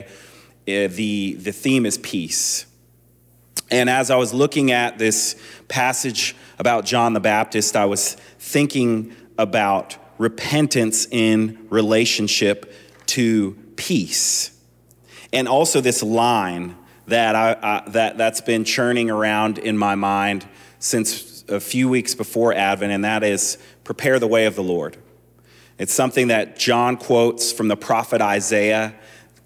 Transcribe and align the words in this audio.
Uh, 0.00 0.06
the, 0.66 1.34
the 1.40 1.50
theme 1.50 1.84
is 1.84 1.98
peace. 1.98 2.66
And 3.68 3.90
as 3.90 4.10
I 4.10 4.16
was 4.16 4.32
looking 4.32 4.70
at 4.70 4.96
this 4.96 5.34
passage 5.66 6.36
about 6.58 6.84
John 6.84 7.14
the 7.14 7.20
Baptist, 7.20 7.74
I 7.74 7.86
was 7.86 8.14
thinking 8.38 9.16
about 9.38 9.96
repentance 10.18 11.08
in 11.10 11.66
relationship 11.68 12.72
to 13.06 13.56
peace. 13.74 14.56
And 15.32 15.48
also 15.48 15.80
this 15.80 16.02
line 16.02 16.76
that, 17.08 17.34
I, 17.34 17.56
I, 17.60 17.90
that, 17.90 18.18
that's 18.18 18.40
been 18.40 18.64
churning 18.64 19.10
around 19.10 19.58
in 19.58 19.76
my 19.76 19.96
mind 19.96 20.46
since 20.78 21.44
a 21.48 21.58
few 21.58 21.88
weeks 21.88 22.14
before 22.14 22.52
Advent, 22.52 22.92
and 22.92 23.04
that 23.04 23.24
is 23.24 23.58
prepare 23.82 24.20
the 24.20 24.28
way 24.28 24.46
of 24.46 24.54
the 24.54 24.62
Lord. 24.62 24.96
It's 25.76 25.94
something 25.94 26.28
that 26.28 26.56
John 26.56 26.96
quotes 26.96 27.50
from 27.50 27.68
the 27.68 27.76
prophet 27.76 28.20
Isaiah, 28.20 28.94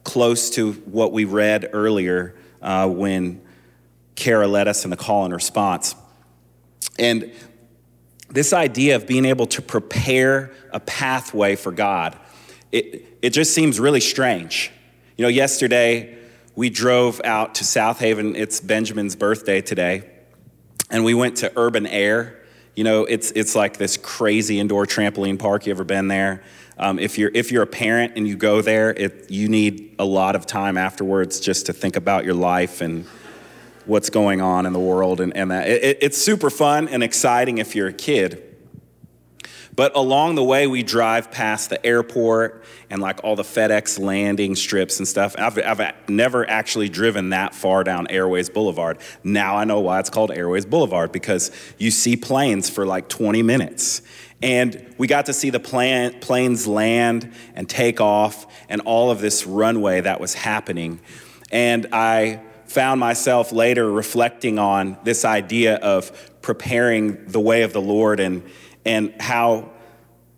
close 0.05 0.51
to 0.51 0.73
what 0.73 1.13
we 1.13 1.25
read 1.25 1.71
earlier 1.73 2.35
uh, 2.61 2.89
when 2.89 3.41
Kara 4.15 4.47
led 4.47 4.69
us 4.69 4.85
in 4.85 4.91
the 4.91 4.97
call 4.97 5.25
and 5.25 5.35
response. 5.35 5.95
And 6.99 7.33
this 8.29 8.53
idea 8.53 8.97
of 8.97 9.07
being 9.07 9.25
able 9.25 9.47
to 9.47 9.63
prepare 9.63 10.53
a 10.73 10.81
pathway 10.81 11.57
for 11.57 11.73
God, 11.73 12.19
it, 12.71 13.05
it 13.21 13.31
just 13.31 13.55
seems 13.55 13.79
really 13.79 14.01
strange. 14.01 14.71
You 15.17 15.23
know, 15.23 15.29
yesterday 15.29 16.19
we 16.55 16.71
drove 16.71 17.21
out 17.25 17.55
to 17.57 17.65
Southaven. 17.65 18.37
It's 18.37 18.61
Benjamin's 18.61 19.17
birthday 19.17 19.61
today. 19.61 20.09
And 20.91 21.05
we 21.05 21.15
went 21.15 21.39
to 21.39 21.53
Urban 21.57 21.87
Air. 21.87 22.43
You 22.77 22.85
know, 22.85 23.05
it's, 23.05 23.31
it's 23.33 23.55
like 23.55 23.77
this 23.77 23.97
crazy 23.97 24.59
indoor 24.59 24.87
trampoline 24.87 25.39
park. 25.39 25.67
You 25.67 25.73
ever 25.73 25.85
been 25.85 26.09
there? 26.09 26.43
Um, 26.83 26.99
if, 26.99 27.17
you're, 27.17 27.31
if 27.33 27.53
you're 27.53 27.63
a 27.63 27.67
parent 27.67 28.15
and 28.17 28.27
you 28.27 28.35
go 28.35 28.61
there, 28.61 28.91
it, 28.91 29.31
you 29.31 29.49
need 29.49 29.95
a 30.01 30.05
lot 30.05 30.35
of 30.35 30.47
time 30.47 30.77
afterwards 30.77 31.39
just 31.39 31.67
to 31.67 31.73
think 31.73 31.95
about 31.95 32.25
your 32.25 32.35
life 32.35 32.81
and 32.81 33.07
what's 33.87 34.11
going 34.11 34.41
on 34.41 34.67
in 34.67 34.73
the 34.73 34.81
world 34.81 35.21
and, 35.21 35.37
and 35.37 35.53
that. 35.53 35.69
It, 35.69 35.99
it's 36.01 36.19
super 36.19 36.51
fun 36.51 36.89
and 36.89 37.05
exciting 37.05 37.59
if 37.59 37.77
you're 37.77 37.87
a 37.87 37.93
kid. 37.93 38.49
But 39.77 39.97
along 39.97 40.35
the 40.35 40.43
way, 40.43 40.67
we 40.67 40.83
drive 40.83 41.31
past 41.31 41.71
the 41.71 41.85
airport 41.87 42.65
and 42.91 43.01
like 43.01 43.23
all 43.23 43.37
the 43.37 43.45
FedEx 43.45 43.99
landing 44.01 44.57
strips 44.57 44.99
and 44.99 45.07
stuff. 45.07 45.37
I've, 45.39 45.59
I've 45.59 46.09
never 46.11 46.49
actually 46.51 46.89
driven 46.89 47.31
that 47.31 47.55
far 47.55 47.85
down 47.85 48.09
Airways 48.09 48.51
Boulevard. 48.51 48.99
Now 49.23 49.57
I 49.57 49.65
know 49.65 49.81
why 49.81 50.01
it's 50.01 50.11
called 50.11 50.33
Airways 50.33 50.67
Boulevard 50.67 51.13
because 51.13 51.53
you 51.79 51.93
see 51.93 52.17
planes 52.17 52.69
for 52.69 52.85
like 52.85 53.09
20 53.09 53.43
minutes. 53.43 54.03
And 54.43 54.95
we 54.99 55.07
got 55.07 55.27
to 55.27 55.33
see 55.33 55.51
the 55.51 55.61
plan, 55.61 56.19
planes 56.21 56.67
land 56.67 57.33
and 57.55 57.69
take 57.69 58.01
off 58.01 58.47
and 58.69 58.81
all 58.83 59.11
of 59.11 59.21
this 59.21 59.47
runway 59.47 60.01
that 60.01 60.21
was 60.21 60.35
happening. 60.35 61.01
And 61.53 61.87
I 61.93 62.43
found 62.67 62.99
myself 62.99 63.53
later 63.53 63.91
reflecting 63.91 64.59
on 64.59 64.99
this 65.05 65.25
idea 65.25 65.77
of 65.77 66.41
preparing 66.43 67.27
the 67.27 67.41
way 67.41 67.63
of 67.63 67.73
the 67.73 67.81
Lord 67.81 68.19
and, 68.19 68.43
and 68.85 69.15
how, 69.21 69.71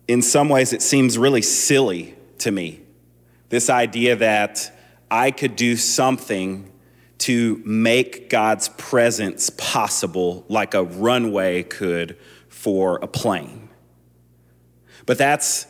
in 0.07 0.21
some 0.21 0.49
ways, 0.49 0.71
it 0.71 0.81
seems 0.81 1.17
really 1.17 1.41
silly 1.41 2.15
to 2.39 2.51
me. 2.51 2.81
This 3.49 3.69
idea 3.69 4.15
that 4.17 4.71
I 5.09 5.31
could 5.31 5.55
do 5.55 5.77
something 5.77 6.71
to 7.19 7.61
make 7.65 8.29
God's 8.29 8.69
presence 8.69 9.49
possible 9.51 10.45
like 10.49 10.73
a 10.73 10.83
runway 10.83 11.63
could 11.63 12.17
for 12.49 12.97
a 13.01 13.07
plane. 13.07 13.64
But 15.05 15.17
that's 15.17 15.67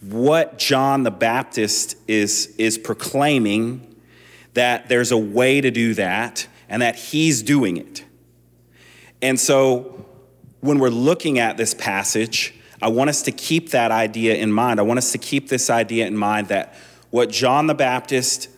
what 0.00 0.58
John 0.58 1.02
the 1.02 1.10
Baptist 1.10 1.96
is, 2.06 2.54
is 2.58 2.78
proclaiming 2.78 3.96
that 4.54 4.88
there's 4.88 5.12
a 5.12 5.18
way 5.18 5.60
to 5.60 5.70
do 5.70 5.94
that 5.94 6.46
and 6.68 6.82
that 6.82 6.96
he's 6.96 7.42
doing 7.42 7.76
it. 7.76 8.04
And 9.20 9.38
so 9.38 10.06
when 10.60 10.78
we're 10.78 10.88
looking 10.88 11.38
at 11.38 11.56
this 11.56 11.74
passage, 11.74 12.54
I 12.80 12.88
want 12.88 13.10
us 13.10 13.22
to 13.22 13.32
keep 13.32 13.70
that 13.70 13.90
idea 13.90 14.36
in 14.36 14.52
mind. 14.52 14.78
I 14.78 14.84
want 14.84 14.98
us 14.98 15.12
to 15.12 15.18
keep 15.18 15.48
this 15.48 15.70
idea 15.70 16.06
in 16.06 16.16
mind 16.16 16.48
that 16.48 16.74
what 17.10 17.30
John 17.30 17.66
the 17.66 17.74
Baptist 17.74 18.48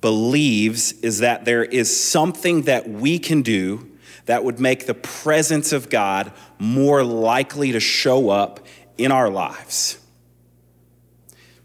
believes 0.00 0.92
is 1.00 1.18
that 1.18 1.44
there 1.44 1.64
is 1.64 1.94
something 1.94 2.62
that 2.62 2.88
we 2.88 3.18
can 3.18 3.42
do 3.42 3.86
that 4.26 4.44
would 4.44 4.60
make 4.60 4.86
the 4.86 4.94
presence 4.94 5.72
of 5.72 5.88
God 5.88 6.32
more 6.58 7.02
likely 7.02 7.72
to 7.72 7.80
show 7.80 8.30
up 8.30 8.60
in 9.04 9.12
our 9.12 9.30
lives. 9.30 9.98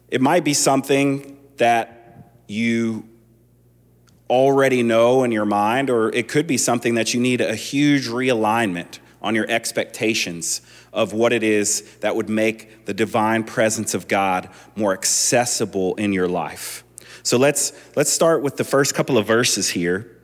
It 0.09 0.21
might 0.21 0.43
be 0.43 0.53
something 0.53 1.37
that 1.57 2.31
you 2.47 3.07
already 4.29 4.83
know 4.83 5.23
in 5.23 5.31
your 5.31 5.45
mind, 5.45 5.89
or 5.89 6.09
it 6.09 6.27
could 6.27 6.47
be 6.47 6.57
something 6.57 6.95
that 6.95 7.13
you 7.13 7.19
need 7.19 7.41
a 7.41 7.55
huge 7.55 8.07
realignment 8.07 8.99
on 9.21 9.35
your 9.35 9.49
expectations 9.49 10.61
of 10.93 11.13
what 11.13 11.33
it 11.33 11.43
is 11.43 11.81
that 11.97 12.15
would 12.15 12.29
make 12.29 12.85
the 12.85 12.93
divine 12.93 13.43
presence 13.43 13.93
of 13.93 14.07
God 14.07 14.49
more 14.75 14.93
accessible 14.93 15.95
in 15.95 16.13
your 16.13 16.27
life. 16.27 16.83
So 17.23 17.37
let's 17.37 17.73
let's 17.95 18.11
start 18.11 18.43
with 18.43 18.57
the 18.57 18.63
first 18.63 18.93
couple 18.93 19.17
of 19.17 19.25
verses 19.25 19.69
here 19.69 20.15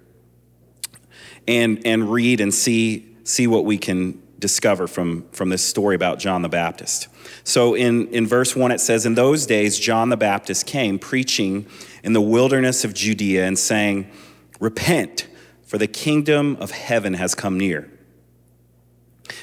and 1.47 1.81
and 1.85 2.11
read 2.11 2.41
and 2.41 2.53
see 2.53 3.15
see 3.23 3.47
what 3.47 3.65
we 3.65 3.77
can 3.77 4.21
discover 4.41 4.87
from, 4.87 5.25
from 5.31 5.47
this 5.47 5.63
story 5.63 5.95
about 5.95 6.19
John 6.19 6.41
the 6.41 6.49
Baptist. 6.49 7.07
So 7.45 7.75
in, 7.75 8.07
in 8.09 8.27
verse 8.27 8.55
1, 8.55 8.71
it 8.71 8.81
says, 8.81 9.05
In 9.05 9.15
those 9.15 9.45
days, 9.45 9.79
John 9.79 10.09
the 10.09 10.17
Baptist 10.17 10.65
came 10.65 10.99
preaching 10.99 11.65
in 12.03 12.11
the 12.11 12.21
wilderness 12.21 12.83
of 12.83 12.93
Judea 12.93 13.45
and 13.45 13.57
saying, 13.57 14.11
Repent, 14.59 15.27
for 15.63 15.77
the 15.77 15.87
kingdom 15.87 16.57
of 16.59 16.71
heaven 16.71 17.13
has 17.13 17.33
come 17.33 17.57
near. 17.57 17.89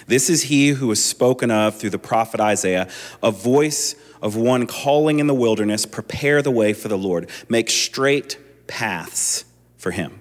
This 0.07 0.29
is 0.29 0.45
he 0.45 0.71
who 0.71 0.89
was 0.89 1.03
spoken 1.03 1.51
of 1.51 1.77
through 1.77 1.91
the 1.91 1.99
prophet 1.99 2.41
Isaiah, 2.41 2.89
a 3.23 3.31
voice 3.31 3.95
of 4.21 4.37
one 4.37 4.67
calling 4.67 5.21
in 5.21 5.27
the 5.27 5.35
wilderness, 5.35 5.87
Prepare 5.87 6.43
the 6.43 6.51
way 6.51 6.73
for 6.73 6.89
the 6.89 6.99
Lord, 6.99 7.31
make 7.49 7.71
straight 7.71 8.39
paths 8.67 9.45
for 9.77 9.93
him. 9.93 10.19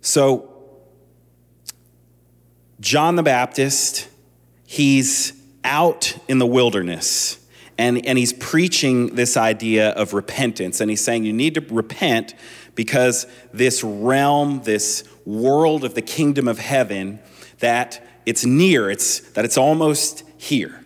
So, 0.00 0.51
John 2.82 3.14
the 3.14 3.22
Baptist, 3.22 4.08
he's 4.66 5.34
out 5.62 6.16
in 6.26 6.40
the 6.40 6.46
wilderness 6.46 7.38
and, 7.78 8.04
and 8.04 8.18
he's 8.18 8.32
preaching 8.32 9.14
this 9.14 9.36
idea 9.36 9.90
of 9.90 10.14
repentance. 10.14 10.80
And 10.80 10.90
he's 10.90 11.02
saying 11.02 11.22
you 11.22 11.32
need 11.32 11.54
to 11.54 11.60
repent 11.60 12.34
because 12.74 13.28
this 13.52 13.84
realm, 13.84 14.62
this 14.64 15.04
world 15.24 15.84
of 15.84 15.94
the 15.94 16.02
kingdom 16.02 16.48
of 16.48 16.58
heaven, 16.58 17.20
that 17.60 18.04
it's 18.26 18.44
near, 18.44 18.90
it's, 18.90 19.20
that 19.30 19.44
it's 19.44 19.56
almost 19.56 20.24
here. 20.36 20.84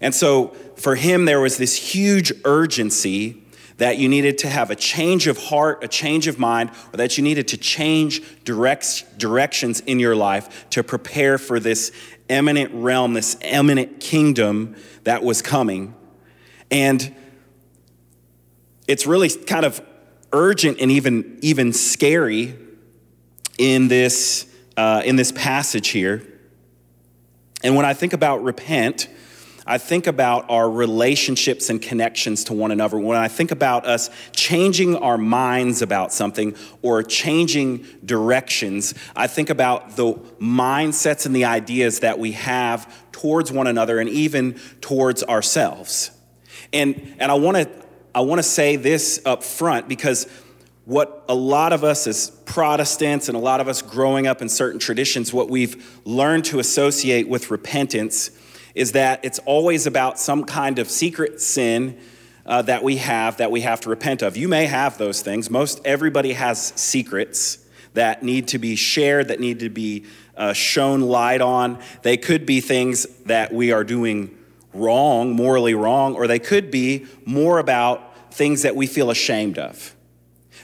And 0.00 0.14
so 0.14 0.48
for 0.76 0.94
him, 0.94 1.26
there 1.26 1.40
was 1.40 1.58
this 1.58 1.76
huge 1.76 2.32
urgency 2.46 3.42
that 3.78 3.96
you 3.96 4.08
needed 4.08 4.38
to 4.38 4.48
have 4.48 4.70
a 4.70 4.76
change 4.76 5.26
of 5.26 5.38
heart, 5.38 5.82
a 5.82 5.88
change 5.88 6.26
of 6.26 6.38
mind, 6.38 6.70
or 6.92 6.98
that 6.98 7.16
you 7.16 7.24
needed 7.24 7.48
to 7.48 7.56
change 7.56 8.22
directs, 8.44 9.02
directions 9.16 9.80
in 9.80 9.98
your 9.98 10.14
life 10.14 10.68
to 10.70 10.82
prepare 10.82 11.38
for 11.38 11.58
this 11.58 11.90
eminent 12.28 12.72
realm, 12.74 13.14
this 13.14 13.36
eminent 13.40 14.00
kingdom 14.00 14.76
that 15.04 15.22
was 15.22 15.40
coming. 15.42 15.94
And 16.70 17.14
it's 18.86 19.06
really 19.06 19.30
kind 19.30 19.64
of 19.64 19.80
urgent 20.32 20.78
and 20.80 20.90
even, 20.90 21.38
even 21.40 21.72
scary 21.72 22.56
in 23.58 23.88
this, 23.88 24.46
uh, 24.76 25.02
in 25.04 25.16
this 25.16 25.32
passage 25.32 25.88
here. 25.88 26.26
And 27.62 27.76
when 27.76 27.86
I 27.86 27.94
think 27.94 28.12
about 28.12 28.42
repent, 28.42 29.08
I 29.70 29.76
think 29.76 30.06
about 30.06 30.48
our 30.48 30.68
relationships 30.70 31.68
and 31.68 31.80
connections 31.80 32.44
to 32.44 32.54
one 32.54 32.70
another. 32.70 32.98
When 32.98 33.18
I 33.18 33.28
think 33.28 33.50
about 33.50 33.84
us 33.84 34.08
changing 34.32 34.96
our 34.96 35.18
minds 35.18 35.82
about 35.82 36.10
something 36.10 36.56
or 36.80 37.02
changing 37.02 37.84
directions, 38.02 38.94
I 39.14 39.26
think 39.26 39.50
about 39.50 39.94
the 39.94 40.14
mindsets 40.40 41.26
and 41.26 41.36
the 41.36 41.44
ideas 41.44 42.00
that 42.00 42.18
we 42.18 42.32
have 42.32 42.90
towards 43.12 43.52
one 43.52 43.66
another 43.66 43.98
and 43.98 44.08
even 44.08 44.58
towards 44.80 45.22
ourselves. 45.22 46.12
And, 46.72 47.14
and 47.18 47.30
I 47.30 47.34
want 47.34 47.58
to 47.58 47.70
I 48.14 48.22
want 48.22 48.38
to 48.38 48.42
say 48.42 48.76
this 48.76 49.20
up 49.26 49.44
front 49.44 49.86
because 49.86 50.26
what 50.86 51.26
a 51.28 51.34
lot 51.34 51.74
of 51.74 51.84
us 51.84 52.06
as 52.06 52.30
Protestants 52.46 53.28
and 53.28 53.36
a 53.36 53.40
lot 53.40 53.60
of 53.60 53.68
us 53.68 53.82
growing 53.82 54.26
up 54.26 54.40
in 54.40 54.48
certain 54.48 54.80
traditions, 54.80 55.30
what 55.30 55.50
we've 55.50 56.00
learned 56.06 56.46
to 56.46 56.58
associate 56.58 57.28
with 57.28 57.50
repentance 57.50 58.30
is 58.74 58.92
that 58.92 59.24
it's 59.24 59.38
always 59.40 59.86
about 59.86 60.18
some 60.18 60.44
kind 60.44 60.78
of 60.78 60.90
secret 60.90 61.40
sin 61.40 61.98
uh, 62.46 62.62
that 62.62 62.82
we 62.82 62.96
have 62.96 63.36
that 63.36 63.50
we 63.50 63.60
have 63.60 63.80
to 63.82 63.90
repent 63.90 64.22
of. 64.22 64.36
You 64.36 64.48
may 64.48 64.66
have 64.66 64.96
those 64.98 65.20
things. 65.20 65.50
Most 65.50 65.80
everybody 65.84 66.32
has 66.32 66.58
secrets 66.76 67.58
that 67.94 68.22
need 68.22 68.48
to 68.48 68.58
be 68.58 68.76
shared, 68.76 69.28
that 69.28 69.40
need 69.40 69.60
to 69.60 69.68
be 69.68 70.04
uh, 70.36 70.52
shown 70.52 71.02
light 71.02 71.40
on. 71.40 71.78
They 72.02 72.16
could 72.16 72.46
be 72.46 72.60
things 72.60 73.06
that 73.26 73.52
we 73.52 73.72
are 73.72 73.84
doing 73.84 74.36
wrong, 74.72 75.32
morally 75.32 75.74
wrong, 75.74 76.14
or 76.14 76.26
they 76.26 76.38
could 76.38 76.70
be 76.70 77.06
more 77.24 77.58
about 77.58 78.32
things 78.32 78.62
that 78.62 78.76
we 78.76 78.86
feel 78.86 79.10
ashamed 79.10 79.58
of, 79.58 79.94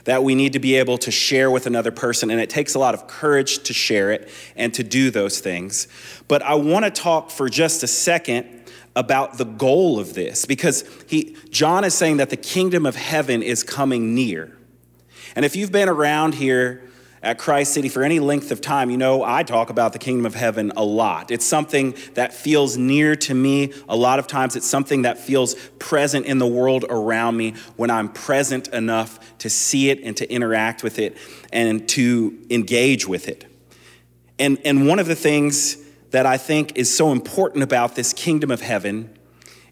that 0.05 0.23
we 0.23 0.33
need 0.35 0.53
to 0.53 0.59
be 0.59 0.75
able 0.75 0.97
to 0.99 1.11
share 1.11 1.51
with 1.51 1.65
another 1.65 1.91
person. 1.91 2.31
And 2.31 2.39
it 2.39 2.49
takes 2.49 2.73
a 2.75 2.79
lot 2.79 2.93
of 2.93 3.07
courage 3.07 3.63
to 3.63 3.73
share 3.73 4.11
it 4.11 4.29
and 4.55 4.73
to 4.75 4.83
do 4.83 5.11
those 5.11 5.39
things. 5.39 5.87
But 6.27 6.41
I 6.41 6.55
want 6.55 6.85
to 6.85 6.91
talk 6.91 7.29
for 7.29 7.49
just 7.49 7.83
a 7.83 7.87
second 7.87 8.63
about 8.95 9.37
the 9.37 9.45
goal 9.45 9.99
of 9.99 10.13
this 10.13 10.45
because 10.45 10.85
he, 11.07 11.35
John 11.49 11.83
is 11.83 11.93
saying 11.93 12.17
that 12.17 12.29
the 12.29 12.37
kingdom 12.37 12.85
of 12.85 12.95
heaven 12.95 13.43
is 13.43 13.61
coming 13.63 14.15
near. 14.15 14.55
And 15.35 15.43
if 15.43 15.55
you've 15.55 15.71
been 15.71 15.89
around 15.89 16.35
here 16.35 16.84
at 17.25 17.39
Christ 17.39 17.73
City 17.73 17.89
for 17.89 18.03
any 18.03 18.19
length 18.19 18.51
of 18.51 18.61
time, 18.61 18.91
you 18.91 18.97
know 18.97 19.23
I 19.23 19.41
talk 19.41 19.71
about 19.71 19.93
the 19.93 19.99
kingdom 19.99 20.27
of 20.27 20.35
heaven 20.35 20.71
a 20.77 20.85
lot. 20.85 21.31
It's 21.31 21.45
something 21.45 21.95
that 22.13 22.33
feels 22.33 22.77
near 22.77 23.15
to 23.15 23.33
me. 23.33 23.73
A 23.89 23.95
lot 23.95 24.19
of 24.19 24.27
times 24.27 24.55
it's 24.55 24.67
something 24.67 25.01
that 25.01 25.17
feels 25.17 25.55
present 25.79 26.27
in 26.27 26.37
the 26.37 26.45
world 26.45 26.85
around 26.87 27.35
me 27.35 27.55
when 27.77 27.89
I'm 27.89 28.09
present 28.09 28.67
enough 28.67 29.37
to 29.39 29.49
see 29.49 29.89
it 29.89 30.01
and 30.03 30.15
to 30.17 30.31
interact 30.31 30.83
with 30.83 30.99
it 30.99 31.17
and 31.51 31.89
to 31.89 32.37
engage 32.51 33.07
with 33.07 33.27
it. 33.27 33.45
And, 34.37 34.59
and 34.63 34.87
one 34.87 34.99
of 34.99 35.07
the 35.07 35.15
things 35.15 35.77
that 36.11 36.27
I 36.27 36.37
think 36.37 36.77
is 36.77 36.95
so 36.95 37.11
important 37.11 37.63
about 37.63 37.95
this 37.95 38.13
kingdom 38.13 38.51
of 38.51 38.61
heaven 38.61 39.17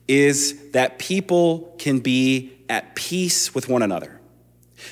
is 0.08 0.72
that 0.72 0.98
people 0.98 1.76
can 1.78 2.00
be 2.00 2.52
at 2.68 2.96
peace 2.96 3.54
with 3.54 3.70
one 3.70 3.84
another 3.84 4.20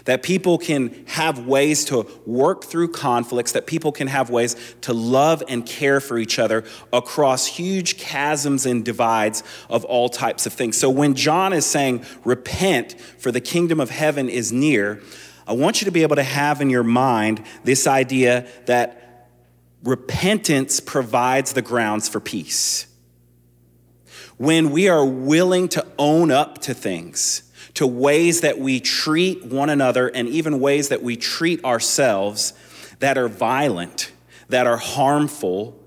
that 0.05 0.23
people 0.23 0.57
can 0.57 1.05
have 1.07 1.45
ways 1.45 1.85
to 1.85 2.07
work 2.25 2.63
through 2.63 2.89
conflicts, 2.89 3.51
that 3.51 3.67
people 3.67 3.91
can 3.91 4.07
have 4.07 4.29
ways 4.29 4.55
to 4.81 4.93
love 4.93 5.43
and 5.47 5.65
care 5.65 5.99
for 5.99 6.17
each 6.17 6.39
other 6.39 6.63
across 6.91 7.45
huge 7.45 7.97
chasms 7.97 8.65
and 8.65 8.83
divides 8.85 9.43
of 9.69 9.85
all 9.85 10.09
types 10.09 10.45
of 10.45 10.53
things. 10.53 10.77
So 10.77 10.89
when 10.89 11.15
John 11.15 11.53
is 11.53 11.65
saying, 11.65 12.05
repent, 12.23 12.99
for 13.17 13.31
the 13.31 13.41
kingdom 13.41 13.79
of 13.79 13.89
heaven 13.89 14.29
is 14.29 14.51
near, 14.51 15.01
I 15.47 15.53
want 15.53 15.81
you 15.81 15.85
to 15.85 15.91
be 15.91 16.03
able 16.03 16.15
to 16.15 16.23
have 16.23 16.61
in 16.61 16.69
your 16.69 16.83
mind 16.83 17.43
this 17.63 17.87
idea 17.87 18.47
that 18.65 19.29
repentance 19.83 20.79
provides 20.79 21.53
the 21.53 21.61
grounds 21.61 22.07
for 22.07 22.19
peace. 22.19 22.87
When 24.37 24.71
we 24.71 24.89
are 24.89 25.05
willing 25.05 25.67
to 25.69 25.85
own 25.99 26.31
up 26.31 26.59
to 26.59 26.73
things, 26.73 27.50
to 27.75 27.87
ways 27.87 28.41
that 28.41 28.59
we 28.59 28.79
treat 28.79 29.45
one 29.45 29.69
another 29.69 30.07
and 30.07 30.27
even 30.27 30.59
ways 30.59 30.89
that 30.89 31.01
we 31.01 31.15
treat 31.15 31.63
ourselves 31.63 32.53
that 32.99 33.17
are 33.17 33.27
violent, 33.27 34.11
that 34.49 34.67
are 34.67 34.77
harmful, 34.77 35.77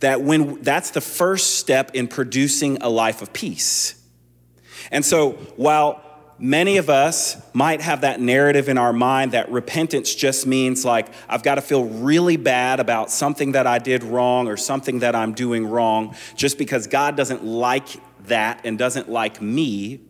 that 0.00 0.20
when 0.22 0.60
that's 0.62 0.90
the 0.90 1.00
first 1.00 1.58
step 1.58 1.90
in 1.94 2.08
producing 2.08 2.78
a 2.80 2.88
life 2.88 3.22
of 3.22 3.32
peace. 3.32 4.00
And 4.90 5.04
so 5.04 5.32
while 5.56 6.02
many 6.38 6.78
of 6.78 6.90
us 6.90 7.40
might 7.54 7.80
have 7.80 8.00
that 8.02 8.20
narrative 8.20 8.68
in 8.68 8.76
our 8.76 8.92
mind 8.92 9.32
that 9.32 9.50
repentance 9.50 10.14
just 10.14 10.46
means 10.46 10.84
like 10.84 11.08
I've 11.28 11.42
got 11.42 11.54
to 11.56 11.62
feel 11.62 11.84
really 11.84 12.36
bad 12.36 12.80
about 12.80 13.10
something 13.10 13.52
that 13.52 13.66
I 13.66 13.78
did 13.78 14.02
wrong 14.02 14.48
or 14.48 14.56
something 14.56 15.00
that 15.00 15.14
I'm 15.14 15.32
doing 15.32 15.66
wrong 15.66 16.16
just 16.34 16.58
because 16.58 16.86
God 16.86 17.16
doesn't 17.16 17.44
like 17.44 17.88
that 18.26 18.60
and 18.64 18.78
doesn't 18.78 19.08
like 19.08 19.40
me. 19.40 20.00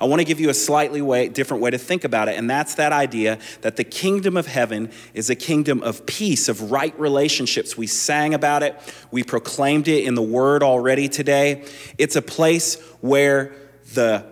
I 0.00 0.04
want 0.04 0.20
to 0.20 0.24
give 0.24 0.40
you 0.40 0.50
a 0.50 0.54
slightly 0.54 1.02
way, 1.02 1.28
different 1.28 1.62
way 1.62 1.70
to 1.70 1.78
think 1.78 2.04
about 2.04 2.28
it, 2.28 2.36
and 2.36 2.48
that's 2.48 2.74
that 2.76 2.92
idea 2.92 3.38
that 3.62 3.76
the 3.76 3.84
kingdom 3.84 4.36
of 4.36 4.46
heaven 4.46 4.90
is 5.14 5.30
a 5.30 5.34
kingdom 5.34 5.82
of 5.82 6.06
peace, 6.06 6.48
of 6.48 6.70
right 6.70 6.98
relationships. 6.98 7.76
We 7.76 7.86
sang 7.86 8.34
about 8.34 8.62
it, 8.62 8.76
we 9.10 9.22
proclaimed 9.22 9.88
it 9.88 10.04
in 10.04 10.14
the 10.14 10.22
word 10.22 10.62
already 10.62 11.08
today. 11.08 11.64
It's 11.96 12.16
a 12.16 12.22
place 12.22 12.80
where 13.00 13.52
the, 13.94 14.26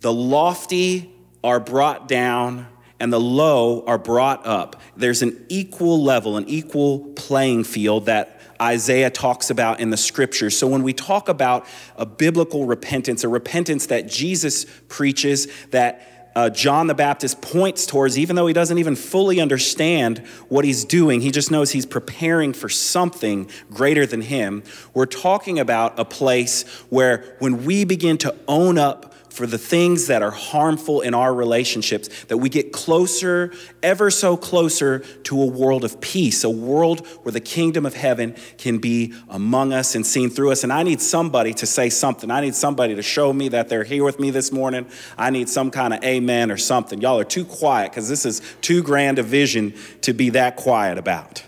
the 0.00 0.12
lofty 0.12 1.12
are 1.42 1.60
brought 1.60 2.08
down 2.08 2.66
and 2.98 3.12
the 3.12 3.20
low 3.20 3.82
are 3.86 3.98
brought 3.98 4.46
up. 4.46 4.80
There's 4.96 5.22
an 5.22 5.46
equal 5.48 6.02
level, 6.02 6.36
an 6.36 6.48
equal 6.48 7.00
playing 7.14 7.64
field 7.64 8.06
that 8.06 8.39
Isaiah 8.60 9.10
talks 9.10 9.50
about 9.50 9.80
in 9.80 9.90
the 9.90 9.96
scriptures. 9.96 10.56
So 10.56 10.66
when 10.66 10.82
we 10.82 10.92
talk 10.92 11.28
about 11.28 11.66
a 11.96 12.04
biblical 12.04 12.66
repentance, 12.66 13.24
a 13.24 13.28
repentance 13.28 13.86
that 13.86 14.08
Jesus 14.08 14.66
preaches, 14.88 15.48
that 15.70 16.06
uh, 16.36 16.48
John 16.48 16.86
the 16.86 16.94
Baptist 16.94 17.40
points 17.40 17.86
towards, 17.86 18.18
even 18.18 18.36
though 18.36 18.46
he 18.46 18.52
doesn't 18.52 18.78
even 18.78 18.94
fully 18.94 19.40
understand 19.40 20.18
what 20.48 20.64
he's 20.64 20.84
doing, 20.84 21.20
he 21.20 21.30
just 21.30 21.50
knows 21.50 21.72
he's 21.72 21.86
preparing 21.86 22.52
for 22.52 22.68
something 22.68 23.50
greater 23.70 24.06
than 24.06 24.20
him. 24.22 24.62
We're 24.94 25.06
talking 25.06 25.58
about 25.58 25.98
a 25.98 26.04
place 26.04 26.68
where 26.88 27.36
when 27.40 27.64
we 27.64 27.84
begin 27.84 28.16
to 28.18 28.34
own 28.46 28.78
up 28.78 29.12
for 29.30 29.46
the 29.46 29.58
things 29.58 30.08
that 30.08 30.22
are 30.22 30.30
harmful 30.30 31.00
in 31.00 31.14
our 31.14 31.32
relationships, 31.32 32.24
that 32.24 32.36
we 32.36 32.48
get 32.48 32.72
closer, 32.72 33.52
ever 33.82 34.10
so 34.10 34.36
closer 34.36 34.98
to 35.24 35.40
a 35.40 35.46
world 35.46 35.84
of 35.84 36.00
peace, 36.00 36.44
a 36.44 36.50
world 36.50 37.06
where 37.22 37.32
the 37.32 37.40
kingdom 37.40 37.86
of 37.86 37.94
heaven 37.94 38.34
can 38.58 38.78
be 38.78 39.14
among 39.28 39.72
us 39.72 39.94
and 39.94 40.04
seen 40.04 40.30
through 40.30 40.50
us. 40.50 40.64
And 40.64 40.72
I 40.72 40.82
need 40.82 41.00
somebody 41.00 41.54
to 41.54 41.66
say 41.66 41.88
something. 41.90 42.30
I 42.30 42.40
need 42.40 42.54
somebody 42.54 42.96
to 42.96 43.02
show 43.02 43.32
me 43.32 43.48
that 43.48 43.68
they're 43.68 43.84
here 43.84 44.04
with 44.04 44.18
me 44.18 44.30
this 44.30 44.50
morning. 44.52 44.86
I 45.16 45.30
need 45.30 45.48
some 45.48 45.70
kind 45.70 45.94
of 45.94 46.02
amen 46.02 46.50
or 46.50 46.56
something. 46.56 47.00
Y'all 47.00 47.18
are 47.18 47.24
too 47.24 47.44
quiet 47.44 47.92
because 47.92 48.08
this 48.08 48.26
is 48.26 48.42
too 48.60 48.82
grand 48.82 49.18
a 49.18 49.22
vision 49.22 49.74
to 50.02 50.12
be 50.12 50.30
that 50.30 50.56
quiet 50.56 50.98
about. 50.98 51.44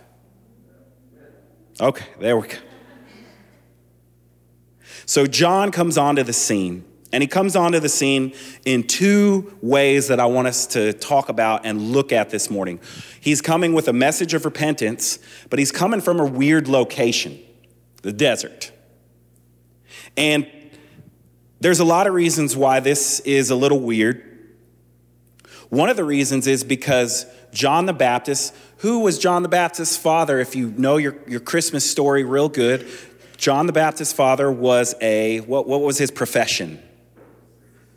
Okay, 1.81 2.07
there 2.21 2.37
we 2.37 2.47
go. 2.47 2.57
So 5.05 5.27
John 5.27 5.73
comes 5.73 5.99
onto 5.99 6.23
the 6.23 6.33
scene 6.33 6.85
and 7.13 7.23
he 7.23 7.29
comes 7.29 7.55
onto 7.55 7.79
the 7.79 7.89
scene 7.91 8.33
in 8.65 8.85
two 8.85 9.57
ways 9.61 10.09
that 10.09 10.19
I 10.19 10.27
want 10.27 10.49
us 10.49 10.67
to 10.69 10.95
talk 10.95 11.29
about 11.29 11.67
and 11.67 11.93
look 11.93 12.11
at 12.11 12.31
this 12.31 12.51
morning. 12.51 12.81
He's 13.21 13.43
coming 13.43 13.75
with 13.75 13.87
a 13.87 13.93
message 13.93 14.33
of 14.33 14.45
repentance, 14.47 15.19
but 15.51 15.59
he's 15.59 15.71
coming 15.71 16.01
from 16.01 16.19
a 16.19 16.25
weird 16.25 16.69
location, 16.69 17.39
the 18.01 18.13
desert. 18.13 18.73
And 20.17 20.47
there's 21.61 21.81
a 21.81 21.85
lot 21.85 22.07
of 22.07 22.15
reasons 22.15 22.57
why 22.57 22.81
this 22.81 23.21
is 23.21 23.51
a 23.51 23.57
little 23.57 23.81
weird. 23.81 24.29
One 25.69 25.89
of 25.89 25.97
the 25.97 26.05
reasons 26.05 26.47
is 26.47 26.65
because 26.65 27.27
John 27.53 27.87
the 27.87 27.93
Baptist, 27.93 28.55
who 28.79 29.01
was 29.01 29.19
John 29.19 29.43
the 29.43 29.49
Baptist's 29.49 29.97
father, 29.97 30.39
if 30.39 30.57
you 30.57 30.71
know 30.77 30.97
your, 30.97 31.17
your 31.29 31.41
Christmas 31.41 31.89
story 31.89 32.25
real 32.25 32.49
good, 32.49 32.89
John 33.37 33.67
the 33.67 33.73
Baptist's 33.73 34.15
father 34.15 34.51
was 34.51 34.95
a, 35.01 35.41
what, 35.41 35.69
what 35.69 35.83
was 35.83 35.99
his 35.99 36.11
profession? 36.11 36.83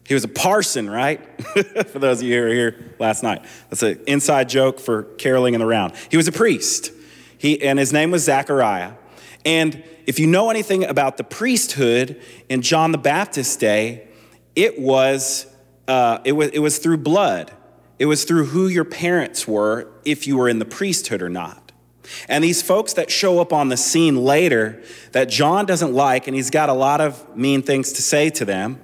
He 0.08 0.14
was 0.14 0.24
a 0.24 0.30
parson, 0.30 0.90
right? 0.90 1.20
for 1.88 2.00
those 2.00 2.22
of 2.22 2.28
you 2.28 2.36
who 2.36 2.42
were 2.44 2.54
here 2.54 2.96
last 3.00 3.24
night. 3.24 3.44
That's 3.70 3.82
an 3.82 4.00
inside 4.06 4.50
joke 4.50 4.80
for 4.80 5.04
caroling 5.04 5.56
in 5.56 5.60
the 5.60 5.66
round. 5.66 5.94
He 6.10 6.18
was 6.18 6.28
a 6.28 6.32
priest. 6.32 6.92
He, 7.38 7.62
and 7.64 7.80
his 7.80 7.92
name 7.92 8.12
was 8.12 8.24
Zachariah. 8.24 8.94
And 9.46 9.84
if 10.06 10.20
you 10.20 10.28
know 10.28 10.50
anything 10.50 10.84
about 10.84 11.18
the 11.18 11.24
priesthood 11.24 12.22
in 12.50 12.62
John 12.62 12.92
the 12.92 12.98
Baptist's 12.98 13.56
day, 13.56 14.08
it 14.56 14.80
was, 14.80 15.48
uh, 15.88 16.20
it 16.24 16.34
was, 16.34 16.50
it 16.50 16.60
was 16.60 16.78
through 16.78 16.98
blood. 16.98 17.52
It 17.98 18.06
was 18.06 18.26
through 18.26 18.46
who 18.46 18.68
your 18.68 18.86
parents 18.86 19.48
were, 19.48 19.88
if 20.04 20.28
you 20.28 20.38
were 20.38 20.50
in 20.50 20.60
the 20.60 20.66
priesthood 20.66 21.22
or 21.22 21.30
not. 21.30 21.72
And 22.28 22.44
these 22.44 22.62
folks 22.62 22.94
that 22.94 23.10
show 23.10 23.40
up 23.40 23.52
on 23.52 23.70
the 23.70 23.78
scene 23.78 24.18
later 24.18 24.84
that 25.14 25.30
John 25.30 25.66
doesn't 25.66 25.94
like, 25.94 26.28
and 26.28 26.36
he's 26.36 26.52
got 26.52 26.70
a 26.70 26.74
lot 26.74 27.02
of 27.02 27.36
mean 27.36 27.64
things 27.64 27.94
to 27.94 28.02
say 28.04 28.30
to 28.32 28.46
them, 28.46 28.80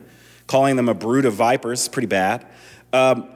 calling 0.52 0.76
them 0.76 0.90
a 0.90 0.94
brood 0.94 1.24
of 1.24 1.34
vipers, 1.34 1.88
pretty 1.88 2.08
bad. 2.08 2.46
Um, 2.92 3.30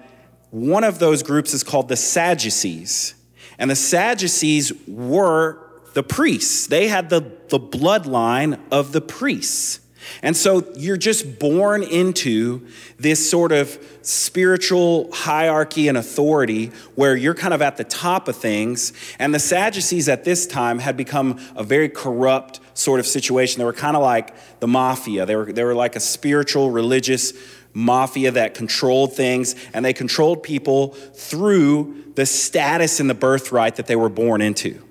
one 0.51 0.83
of 0.83 0.99
those 0.99 1.23
groups 1.23 1.53
is 1.53 1.63
called 1.63 1.87
the 1.87 1.95
Sadducees. 1.95 3.15
And 3.57 3.71
the 3.71 3.75
Sadducees 3.75 4.73
were 4.85 5.61
the 5.93 6.03
priests, 6.03 6.67
they 6.67 6.89
had 6.89 7.09
the, 7.09 7.21
the 7.47 7.59
bloodline 7.59 8.59
of 8.69 8.91
the 8.91 8.99
priests. 8.99 9.79
And 10.21 10.35
so 10.35 10.63
you're 10.75 10.97
just 10.97 11.39
born 11.39 11.83
into 11.83 12.67
this 12.97 13.29
sort 13.29 13.51
of 13.51 13.77
spiritual 14.01 15.11
hierarchy 15.11 15.87
and 15.87 15.97
authority 15.97 16.67
where 16.95 17.15
you're 17.15 17.33
kind 17.33 17.53
of 17.53 17.61
at 17.61 17.77
the 17.77 17.83
top 17.83 18.27
of 18.27 18.35
things. 18.35 18.93
And 19.19 19.33
the 19.33 19.39
Sadducees 19.39 20.07
at 20.09 20.23
this 20.23 20.45
time 20.47 20.79
had 20.79 20.95
become 20.97 21.39
a 21.55 21.63
very 21.63 21.89
corrupt 21.89 22.59
sort 22.73 22.99
of 22.99 23.07
situation. 23.07 23.59
They 23.59 23.65
were 23.65 23.73
kind 23.73 23.95
of 23.95 24.03
like 24.03 24.33
the 24.59 24.67
mafia, 24.67 25.25
they 25.25 25.35
were, 25.35 25.51
they 25.51 25.63
were 25.63 25.75
like 25.75 25.95
a 25.95 25.99
spiritual, 25.99 26.71
religious 26.71 27.33
mafia 27.73 28.31
that 28.31 28.53
controlled 28.53 29.13
things, 29.13 29.55
and 29.73 29.83
they 29.83 29.93
controlled 29.93 30.41
people 30.41 30.89
through 30.89 32.03
the 32.15 32.25
status 32.25 32.99
and 32.99 33.09
the 33.09 33.13
birthright 33.13 33.75
that 33.75 33.87
they 33.87 33.95
were 33.95 34.09
born 34.09 34.41
into. 34.41 34.81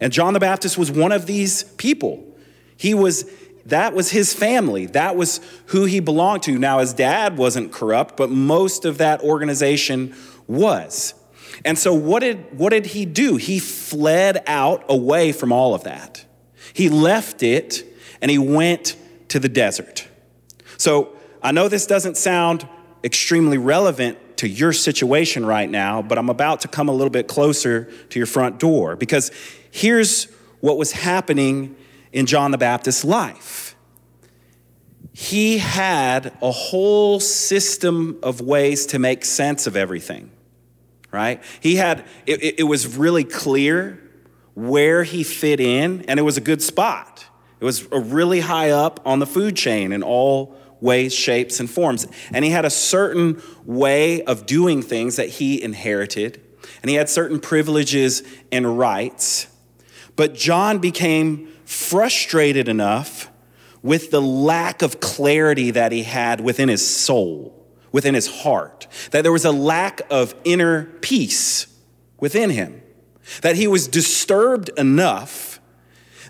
And 0.00 0.12
John 0.12 0.34
the 0.34 0.40
Baptist 0.40 0.76
was 0.76 0.90
one 0.90 1.12
of 1.12 1.26
these 1.26 1.64
people. 1.64 2.22
He 2.76 2.92
was 2.92 3.30
that 3.66 3.94
was 3.94 4.10
his 4.10 4.32
family. 4.32 4.86
That 4.86 5.16
was 5.16 5.40
who 5.66 5.84
he 5.84 6.00
belonged 6.00 6.44
to. 6.44 6.58
Now, 6.58 6.78
his 6.78 6.92
dad 6.92 7.36
wasn't 7.36 7.72
corrupt, 7.72 8.16
but 8.16 8.30
most 8.30 8.84
of 8.84 8.98
that 8.98 9.22
organization 9.22 10.14
was. 10.46 11.14
And 11.64 11.78
so, 11.78 11.92
what 11.94 12.20
did, 12.20 12.58
what 12.58 12.70
did 12.70 12.86
he 12.86 13.04
do? 13.04 13.36
He 13.36 13.58
fled 13.58 14.42
out 14.46 14.84
away 14.88 15.32
from 15.32 15.52
all 15.52 15.74
of 15.74 15.84
that. 15.84 16.24
He 16.72 16.88
left 16.88 17.42
it 17.42 17.84
and 18.20 18.30
he 18.30 18.38
went 18.38 18.96
to 19.28 19.38
the 19.38 19.48
desert. 19.48 20.06
So 20.78 21.16
I 21.42 21.52
know 21.52 21.68
this 21.68 21.86
doesn't 21.86 22.16
sound 22.16 22.68
extremely 23.02 23.58
relevant 23.58 24.18
to 24.38 24.48
your 24.48 24.72
situation 24.72 25.46
right 25.46 25.70
now, 25.70 26.02
but 26.02 26.18
I'm 26.18 26.28
about 26.28 26.60
to 26.62 26.68
come 26.68 26.88
a 26.88 26.92
little 26.92 27.10
bit 27.10 27.28
closer 27.28 27.84
to 28.10 28.18
your 28.18 28.26
front 28.26 28.58
door 28.58 28.96
because 28.96 29.30
here's 29.70 30.24
what 30.60 30.76
was 30.76 30.92
happening 30.92 31.76
in 32.16 32.24
John 32.24 32.50
the 32.50 32.58
Baptist's 32.58 33.04
life. 33.04 33.76
He 35.12 35.58
had 35.58 36.32
a 36.40 36.50
whole 36.50 37.20
system 37.20 38.18
of 38.22 38.40
ways 38.40 38.86
to 38.86 38.98
make 38.98 39.22
sense 39.22 39.66
of 39.66 39.76
everything, 39.76 40.30
right? 41.12 41.42
He 41.60 41.76
had, 41.76 42.06
it, 42.24 42.60
it 42.60 42.62
was 42.62 42.96
really 42.96 43.22
clear 43.22 44.02
where 44.54 45.04
he 45.04 45.24
fit 45.24 45.60
in, 45.60 46.06
and 46.08 46.18
it 46.18 46.22
was 46.22 46.38
a 46.38 46.40
good 46.40 46.62
spot. 46.62 47.26
It 47.60 47.66
was 47.66 47.86
a 47.92 48.00
really 48.00 48.40
high 48.40 48.70
up 48.70 48.98
on 49.04 49.18
the 49.18 49.26
food 49.26 49.54
chain 49.54 49.92
in 49.92 50.02
all 50.02 50.56
ways, 50.80 51.14
shapes, 51.14 51.60
and 51.60 51.68
forms. 51.68 52.06
And 52.32 52.46
he 52.46 52.50
had 52.50 52.64
a 52.64 52.70
certain 52.70 53.42
way 53.66 54.22
of 54.22 54.46
doing 54.46 54.80
things 54.80 55.16
that 55.16 55.28
he 55.28 55.62
inherited, 55.62 56.40
and 56.80 56.88
he 56.88 56.96
had 56.96 57.10
certain 57.10 57.40
privileges 57.40 58.22
and 58.50 58.78
rights. 58.78 59.48
But 60.14 60.32
John 60.34 60.78
became 60.78 61.52
frustrated 61.66 62.68
enough 62.68 63.30
with 63.82 64.10
the 64.10 64.22
lack 64.22 64.82
of 64.82 65.00
clarity 65.00 65.72
that 65.72 65.92
he 65.92 66.04
had 66.04 66.40
within 66.40 66.68
his 66.68 66.86
soul, 66.86 67.66
within 67.92 68.14
his 68.14 68.26
heart, 68.42 68.86
that 69.10 69.22
there 69.22 69.32
was 69.32 69.44
a 69.44 69.52
lack 69.52 70.00
of 70.10 70.34
inner 70.44 70.84
peace 71.02 71.66
within 72.18 72.50
him, 72.50 72.82
that 73.42 73.56
he 73.56 73.66
was 73.66 73.86
disturbed 73.88 74.70
enough 74.78 75.60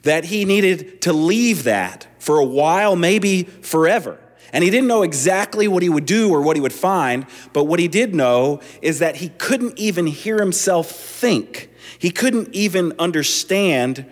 that 0.02 0.24
he 0.26 0.44
needed 0.44 1.00
to 1.02 1.12
leave 1.12 1.64
that 1.64 2.06
for 2.18 2.38
a 2.38 2.44
while, 2.44 2.96
maybe 2.96 3.42
forever. 3.42 4.18
And 4.52 4.62
he 4.64 4.70
didn't 4.70 4.88
know 4.88 5.02
exactly 5.02 5.68
what 5.68 5.82
he 5.82 5.88
would 5.88 6.06
do 6.06 6.30
or 6.30 6.40
what 6.40 6.56
he 6.56 6.60
would 6.60 6.72
find, 6.72 7.26
but 7.52 7.64
what 7.64 7.80
he 7.80 7.88
did 7.88 8.14
know 8.14 8.60
is 8.80 9.00
that 9.00 9.16
he 9.16 9.28
couldn't 9.30 9.78
even 9.78 10.06
hear 10.06 10.38
himself 10.38 10.90
think. 10.90 11.70
He 11.98 12.10
couldn't 12.10 12.54
even 12.54 12.92
understand 12.98 14.06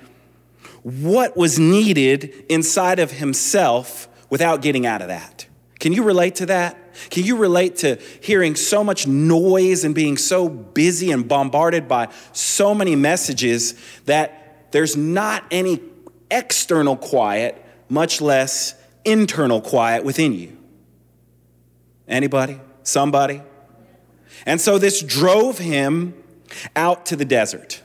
what 0.85 1.37
was 1.37 1.59
needed 1.59 2.45
inside 2.49 3.01
of 3.01 3.11
himself 3.11 4.07
without 4.31 4.63
getting 4.63 4.87
out 4.87 5.03
of 5.03 5.09
that. 5.09 5.47
Can 5.81 5.93
you 5.93 6.05
relate 6.05 6.37
to 6.37 6.47
that? 6.47 6.79
Can 7.11 7.25
you 7.25 7.37
relate 7.37 7.77
to 7.79 7.99
hearing 8.21 8.55
so 8.55 8.85
much 8.85 9.07
noise 9.07 9.83
and 9.83 9.95
being 9.95 10.17
so 10.17 10.49
busy 10.49 11.11
and 11.11 11.27
bombarded 11.27 11.89
by 11.89 12.09
so 12.33 12.75
many 12.75 12.95
messages 12.95 13.75
that 14.05 14.71
there's 14.71 14.97
not 14.97 15.45
any 15.51 15.81
external 16.31 16.97
quiet, 16.97 17.65
much 17.89 18.21
less 18.21 18.75
internal 19.05 19.61
quiet 19.61 20.05
within 20.05 20.33
you. 20.33 20.57
Anybody? 22.09 22.61
Somebody? 22.83 23.43
And 24.47 24.61
so 24.61 24.79
this 24.79 25.01
drove 25.03 25.59
him 25.59 26.15
out 26.77 27.07
to 27.07 27.17
the 27.17 27.25
desert. 27.25 27.83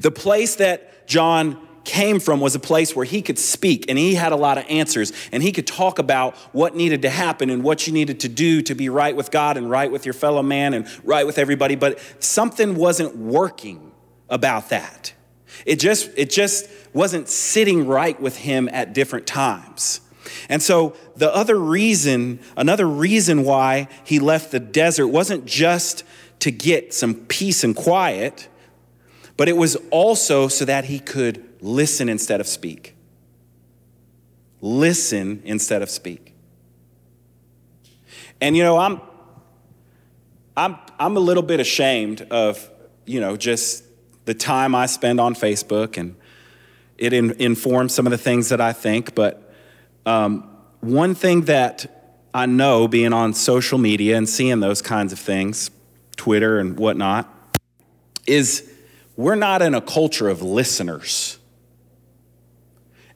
The 0.00 0.10
place 0.10 0.56
that 0.56 0.92
John 1.06 1.66
came 1.86 2.18
from 2.18 2.40
was 2.40 2.54
a 2.54 2.58
place 2.60 2.94
where 2.94 3.04
he 3.04 3.22
could 3.22 3.38
speak 3.38 3.86
and 3.88 3.96
he 3.96 4.16
had 4.16 4.32
a 4.32 4.36
lot 4.36 4.58
of 4.58 4.64
answers 4.68 5.12
and 5.30 5.42
he 5.42 5.52
could 5.52 5.66
talk 5.66 5.98
about 5.98 6.36
what 6.52 6.74
needed 6.74 7.02
to 7.02 7.08
happen 7.08 7.48
and 7.48 7.62
what 7.62 7.86
you 7.86 7.92
needed 7.92 8.20
to 8.20 8.28
do 8.28 8.60
to 8.60 8.74
be 8.74 8.88
right 8.88 9.14
with 9.14 9.30
God 9.30 9.56
and 9.56 9.70
right 9.70 9.90
with 9.90 10.04
your 10.04 10.12
fellow 10.12 10.42
man 10.42 10.74
and 10.74 10.86
right 11.04 11.24
with 11.24 11.38
everybody. 11.38 11.76
But 11.76 12.00
something 12.18 12.74
wasn't 12.74 13.16
working 13.16 13.92
about 14.28 14.68
that. 14.70 15.14
It 15.64 15.76
just, 15.76 16.10
it 16.16 16.28
just 16.28 16.68
wasn't 16.92 17.28
sitting 17.28 17.86
right 17.86 18.20
with 18.20 18.36
him 18.36 18.68
at 18.72 18.92
different 18.92 19.26
times. 19.26 20.00
And 20.48 20.62
so 20.62 20.94
the 21.16 21.32
other 21.34 21.56
reason, 21.56 22.40
another 22.56 22.86
reason 22.86 23.44
why 23.44 23.88
he 24.04 24.18
left 24.18 24.50
the 24.50 24.60
desert 24.60 25.08
wasn't 25.08 25.46
just 25.46 26.02
to 26.40 26.50
get 26.50 26.92
some 26.92 27.14
peace 27.14 27.64
and 27.64 27.74
quiet, 27.74 28.48
but 29.36 29.48
it 29.48 29.56
was 29.56 29.76
also 29.90 30.48
so 30.48 30.64
that 30.64 30.86
he 30.86 30.98
could 30.98 31.44
listen 31.60 32.08
instead 32.08 32.40
of 32.40 32.46
speak. 32.46 32.94
Listen 34.60 35.42
instead 35.44 35.82
of 35.82 35.90
speak. 35.90 36.34
And 38.40 38.56
you 38.56 38.62
know, 38.62 38.78
I'm 38.78 39.00
I'm 40.56 40.76
I'm 40.98 41.16
a 41.16 41.20
little 41.20 41.42
bit 41.42 41.60
ashamed 41.60 42.22
of, 42.30 42.70
you 43.04 43.20
know, 43.20 43.36
just 43.36 43.84
the 44.24 44.34
time 44.34 44.74
I 44.74 44.86
spend 44.86 45.20
on 45.20 45.34
Facebook, 45.34 45.96
and 45.96 46.16
it 46.98 47.12
in, 47.12 47.32
informs 47.32 47.94
some 47.94 48.06
of 48.06 48.10
the 48.10 48.18
things 48.18 48.48
that 48.48 48.60
I 48.60 48.72
think. 48.72 49.14
But 49.14 49.52
um, 50.04 50.50
one 50.80 51.14
thing 51.14 51.42
that 51.42 52.18
I 52.32 52.46
know 52.46 52.88
being 52.88 53.12
on 53.12 53.34
social 53.34 53.78
media 53.78 54.16
and 54.16 54.28
seeing 54.28 54.60
those 54.60 54.82
kinds 54.82 55.12
of 55.12 55.18
things, 55.18 55.70
Twitter 56.16 56.58
and 56.58 56.78
whatnot, 56.78 57.32
is 58.26 58.70
we're 59.16 59.34
not 59.34 59.62
in 59.62 59.74
a 59.74 59.80
culture 59.80 60.28
of 60.28 60.42
listeners. 60.42 61.38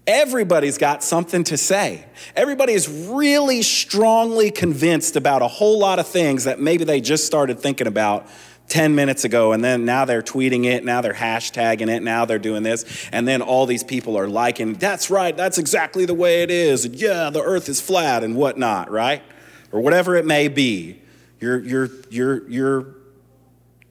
Everybody's 0.07 0.79
got 0.79 1.05
something 1.05 1.45
to 1.45 1.57
say. 1.57 2.05
Everybody 2.35 2.73
is 2.73 2.89
really 2.89 3.63
strongly 3.63 4.51
convinced 4.51 5.15
about 5.15 5.43
a 5.43 5.49
whole 5.49 5.79
lot 5.79 5.99
of 5.99 6.09
things 6.09 6.45
that 6.45 6.59
maybe 6.59 6.85
they 6.85 7.01
just 7.01 7.27
started 7.27 7.61
thinking 7.61 7.87
about 7.87 8.27
10 8.69 8.95
minutes 8.95 9.25
ago 9.25 9.53
and 9.53 9.65
then 9.65 9.85
now 9.85 10.05
they're 10.05 10.23
tweeting 10.23 10.65
it 10.65 10.85
now 10.85 11.01
they're 11.01 11.13
hashtagging 11.13 11.89
it 11.89 12.05
now 12.05 12.25
they're 12.25 12.39
doing 12.39 12.63
this 12.63 13.09
and 13.11 13.27
then 13.27 13.43
all 13.43 13.67
these 13.67 13.83
people 13.83 14.17
are 14.17 14.29
liking 14.29 14.75
that's 14.75 15.11
right 15.11 15.37
that's 15.37 15.59
exactly 15.59 16.05
the 16.05 16.15
way 16.15 16.45
it 16.45 16.53
is 16.53 16.85
and 16.85 16.95
yeah 16.95 17.31
the 17.31 17.43
earth 17.43 17.69
is 17.69 17.81
flat 17.81 18.23
and 18.23 18.37
whatnot 18.37 18.89
right 18.89 19.25
or 19.73 19.81
whatever 19.81 20.15
it 20.15 20.25
may 20.25 20.47
be 20.47 21.03
your 21.41 21.59
your 21.59 21.91
your 22.11 22.49
your 22.49 22.95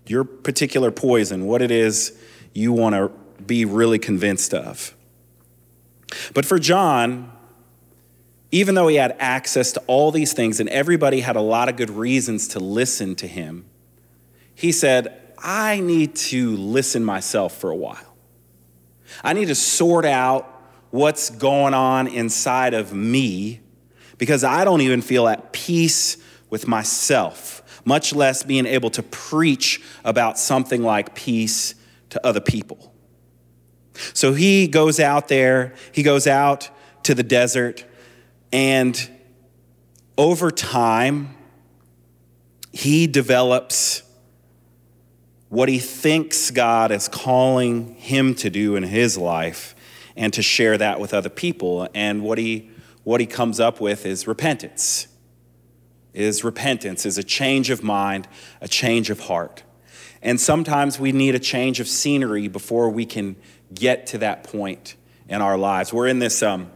your 0.10 0.24
particular 0.24 0.92
poison 0.92 1.46
what 1.46 1.62
it 1.62 1.72
is 1.72 2.18
you 2.54 2.72
want 2.72 2.96
to 2.96 3.12
be 3.44 3.66
really 3.66 4.00
convinced 4.00 4.54
of 4.54 4.96
but 6.34 6.46
for 6.46 6.60
john 6.60 7.32
even 8.52 8.74
though 8.74 8.88
he 8.88 8.96
had 8.96 9.16
access 9.20 9.72
to 9.72 9.80
all 9.86 10.12
these 10.12 10.34
things 10.34 10.60
and 10.60 10.68
everybody 10.70 11.20
had 11.22 11.36
a 11.36 11.42
lot 11.42 11.70
of 11.70 11.76
good 11.76 11.92
reasons 11.92 12.48
to 12.48 12.60
listen 12.60 13.16
to 13.16 13.28
him 13.28 13.66
he 14.60 14.74
said, 14.74 15.18
I 15.38 15.80
need 15.80 16.16
to 16.16 16.58
listen 16.58 17.02
myself 17.02 17.56
for 17.56 17.70
a 17.70 17.76
while. 17.78 18.14
I 19.24 19.32
need 19.32 19.46
to 19.46 19.56
sort 19.56 20.04
out 20.04 20.62
what's 20.92 21.30
going 21.30 21.74
on 21.74 22.08
inside 22.08 22.74
of 22.74 22.92
me 22.92 23.62
because 24.18 24.44
I 24.44 24.66
don't 24.66 24.82
even 24.82 25.02
feel 25.02 25.30
at 25.30 25.54
peace 25.54 26.18
with 26.50 26.68
myself, 26.68 27.62
much 27.86 28.14
less 28.14 28.44
being 28.44 28.66
able 28.66 28.90
to 28.92 29.04
preach 29.04 29.82
about 30.04 30.38
something 30.38 30.84
like 30.84 31.16
peace 31.16 31.76
to 32.10 32.26
other 32.26 32.42
people. 32.42 32.94
So 34.14 34.34
he 34.34 34.68
goes 34.68 35.00
out 35.00 35.28
there, 35.28 35.74
he 35.92 36.04
goes 36.04 36.28
out 36.28 36.70
to 37.04 37.14
the 37.14 37.24
desert, 37.24 37.86
and 38.52 39.10
over 40.18 40.52
time, 40.52 41.36
he 42.72 43.08
develops 43.08 44.04
what 45.50 45.68
he 45.68 45.80
thinks 45.80 46.52
God 46.52 46.92
is 46.92 47.08
calling 47.08 47.96
him 47.96 48.36
to 48.36 48.50
do 48.50 48.76
in 48.76 48.84
his 48.84 49.18
life 49.18 49.76
and 50.16 50.32
to 50.34 50.42
share 50.42 50.78
that 50.78 51.00
with 51.00 51.14
other 51.14 51.30
people. 51.30 51.88
And 51.96 52.22
what 52.22 52.38
he, 52.38 52.70
what 53.04 53.20
he 53.20 53.26
comes 53.26 53.60
up 53.60 53.82
with 53.82 54.06
is 54.06 54.28
repentance. 54.28 55.08
Is 56.14 56.44
repentance, 56.44 57.06
is 57.06 57.18
a 57.18 57.24
change 57.24 57.70
of 57.70 57.84
mind, 57.84 58.28
a 58.62 58.68
change 58.68 59.10
of 59.10 59.22
heart. 59.22 59.64
And 60.22 60.40
sometimes 60.40 61.00
we 61.00 61.12
need 61.12 61.36
a 61.36 61.40
change 61.40 61.80
of 61.80 61.88
scenery 61.88 62.48
before 62.48 62.90
we 62.90 63.06
can 63.06 63.36
get 63.74 64.08
to 64.08 64.18
that 64.18 64.44
point 64.44 64.96
in 65.28 65.42
our 65.42 65.58
lives. 65.58 65.94
We're 65.94 66.08
in 66.08 66.20
this, 66.20 66.42
um, 66.42 66.72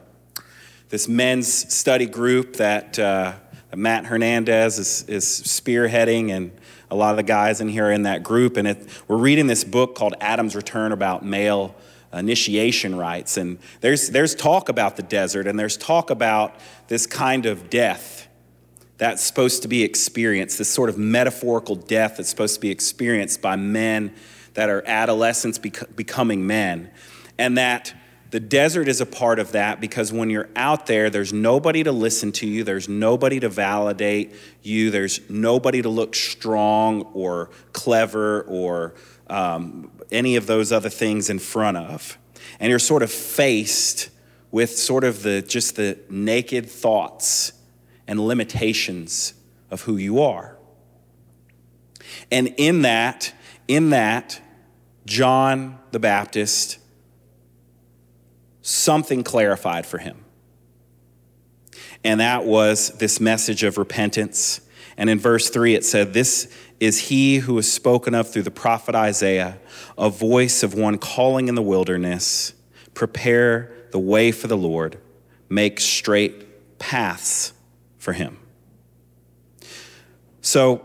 this 0.90 1.08
men's 1.08 1.74
study 1.74 2.06
group 2.06 2.58
that, 2.58 3.00
uh, 3.00 3.34
Matt 3.76 4.06
Hernandez 4.06 4.78
is, 4.78 5.04
is 5.10 5.26
spearheading, 5.26 6.30
and 6.30 6.52
a 6.92 6.96
lot 6.96 7.10
of 7.10 7.18
the 7.18 7.24
guys 7.24 7.60
in 7.60 7.68
here 7.68 7.88
are 7.88 7.92
in 7.92 8.04
that 8.04 8.22
group. 8.22 8.56
And 8.56 8.68
it, 8.68 8.88
we're 9.08 9.18
reading 9.18 9.48
this 9.48 9.64
book 9.64 9.96
called 9.96 10.14
Adam's 10.22 10.56
Return 10.56 10.92
about 10.92 11.26
male 11.26 11.76
initiation 12.14 12.96
rites. 12.96 13.36
And 13.38 13.58
there's, 13.82 14.10
there's 14.10 14.36
talk 14.36 14.70
about 14.70 14.96
the 14.96 15.02
desert, 15.04 15.48
and 15.48 15.58
there's 15.58 15.76
talk 15.76 16.12
about 16.12 16.56
this 16.88 17.08
kind 17.08 17.48
of 17.48 17.72
death 17.72 18.28
that's 19.04 19.22
supposed 19.22 19.64
to 19.64 19.68
be 19.68 19.84
experienced, 19.84 20.58
this 20.58 20.70
sort 20.70 20.88
of 20.88 20.98
metaphorical 20.98 21.76
death 21.76 22.16
that's 22.16 22.30
supposed 22.30 22.56
to 22.56 22.62
be 22.62 22.72
experienced 22.72 23.42
by 23.42 23.58
men 23.58 24.16
that 24.54 24.70
are 24.70 24.82
adolescents 24.86 25.58
bec- 25.58 25.94
becoming 25.94 26.48
men. 26.48 26.90
And 27.38 27.58
that 27.58 27.94
the 28.30 28.40
desert 28.40 28.88
is 28.88 29.02
a 29.02 29.06
part 29.06 29.40
of 29.40 29.52
that 29.52 29.82
because 29.82 30.14
when 30.14 30.30
you're 30.30 30.48
out 30.56 30.86
there, 30.86 31.10
there's 31.10 31.34
nobody 31.34 31.84
to 31.84 31.92
listen 31.92 32.32
to 32.32 32.48
you, 32.48 32.64
there's 32.64 32.88
nobody 32.88 33.42
to 33.42 33.50
validate 33.50 34.34
you, 34.62 34.90
there's 34.90 35.20
nobody 35.30 35.82
to 35.82 35.90
look 35.90 36.16
strong 36.16 37.02
or 37.14 37.50
clever 37.74 38.44
or 38.44 38.96
um, 39.28 39.92
any 40.14 40.38
of 40.38 40.48
those 40.48 40.72
other 40.72 40.88
things 40.88 41.30
in 41.30 41.40
front 41.40 41.76
of. 41.76 42.18
And 42.58 42.70
you're 42.70 42.80
sort 42.80 43.04
of 43.04 43.12
faced 43.12 44.12
with 44.50 44.78
sort 44.78 45.04
of 45.04 45.24
the 45.24 45.42
just 45.42 45.76
the 45.76 46.00
naked 46.10 46.70
thoughts 46.70 47.52
and 48.08 48.20
limitations 48.20 49.34
of 49.72 49.82
who 49.82 49.98
you 49.98 50.22
are. 50.22 50.58
And 52.32 52.54
in 52.58 52.84
that, 52.84 53.34
in 53.68 53.90
that, 53.92 54.40
John 55.06 55.80
the 55.92 56.00
Baptist, 56.00 56.80
something 58.62 59.24
clarified 59.24 59.86
for 59.86 59.98
him. 59.98 60.24
And 62.04 62.20
that 62.20 62.46
was 62.46 62.90
this 62.98 63.20
message 63.20 63.64
of 63.64 63.78
repentance. 63.78 64.62
And 64.98 65.10
in 65.10 65.20
verse 65.20 65.50
3, 65.50 65.76
it 65.76 65.86
said, 65.86 66.14
This 66.14 66.54
is 66.80 67.08
he 67.08 67.38
who 67.38 67.54
was 67.54 67.72
spoken 67.72 68.14
of 68.14 68.30
through 68.30 68.44
the 68.44 68.52
prophet 68.52 68.94
Isaiah, 68.94 69.58
a 69.98 70.10
voice 70.10 70.64
of 70.64 70.74
one 70.74 70.98
calling 70.98 71.48
in 71.48 71.56
the 71.56 71.62
wilderness, 71.62 72.54
prepare 72.94 73.72
the 73.92 74.00
way 74.00 74.32
for 74.32 74.48
the 74.48 74.58
Lord, 74.58 74.98
make 75.50 75.80
straight 75.80 76.80
paths 76.80 77.53
for 78.04 78.12
him. 78.12 78.38
So, 80.42 80.84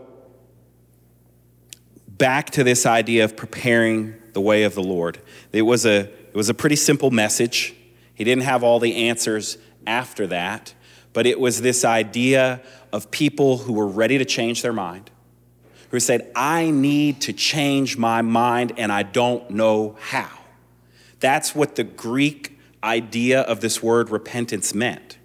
back 2.07 2.49
to 2.51 2.63
this 2.63 2.85
idea 2.85 3.25
of 3.25 3.35
preparing 3.35 4.15
the 4.31 4.39
way 4.39 4.63
of 4.63 4.73
the 4.73 4.81
Lord. 4.81 5.19
It 5.51 5.63
was 5.63 5.85
a, 5.85 6.03
it 6.03 6.33
was 6.33 6.47
a 6.47 6.53
pretty 6.53 6.77
simple 6.77 7.11
message. 7.11 7.75
He 8.13 8.23
didn't 8.23 8.43
have 8.43 8.63
all 8.63 8.79
the 8.79 9.09
answers 9.09 9.57
after 9.85 10.27
that, 10.27 10.73
but 11.11 11.25
it 11.25 11.41
was 11.41 11.61
this 11.61 11.83
idea 11.83 12.61
of 12.93 13.11
people 13.11 13.57
who 13.57 13.73
were 13.73 13.87
ready 13.87 14.17
to 14.17 14.25
change 14.25 14.61
their 14.61 14.71
mind, 14.71 15.11
who 15.91 15.99
said, 15.99 16.31
I 16.37 16.71
need 16.71 17.19
to 17.21 17.33
change 17.33 17.97
my 17.97 18.21
mind 18.21 18.71
and 18.77 18.93
I 18.93 19.03
don't 19.03 19.49
know 19.51 19.97
how. 19.99 20.39
That's 21.19 21.53
what 21.53 21.75
the 21.75 21.83
Greek 21.83 22.57
idea 22.81 23.41
of 23.41 23.59
this 23.59 23.83
word 23.83 24.09
repentance 24.09 24.73
meant. 24.73 25.18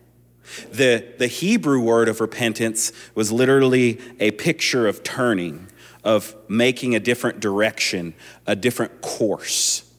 The, 0.71 1.05
the 1.19 1.27
Hebrew 1.27 1.81
word 1.81 2.09
of 2.09 2.21
repentance 2.21 2.93
was 3.15 3.33
literally 3.33 4.01
a 4.21 4.33
picture 4.33 4.87
of 4.87 5.03
turning, 5.03 5.69
of 6.03 6.35
making 6.49 6.95
a 6.95 7.01
different 7.01 7.41
direction, 7.41 8.15
a 8.47 8.55
different 8.55 9.01
course. 9.01 9.91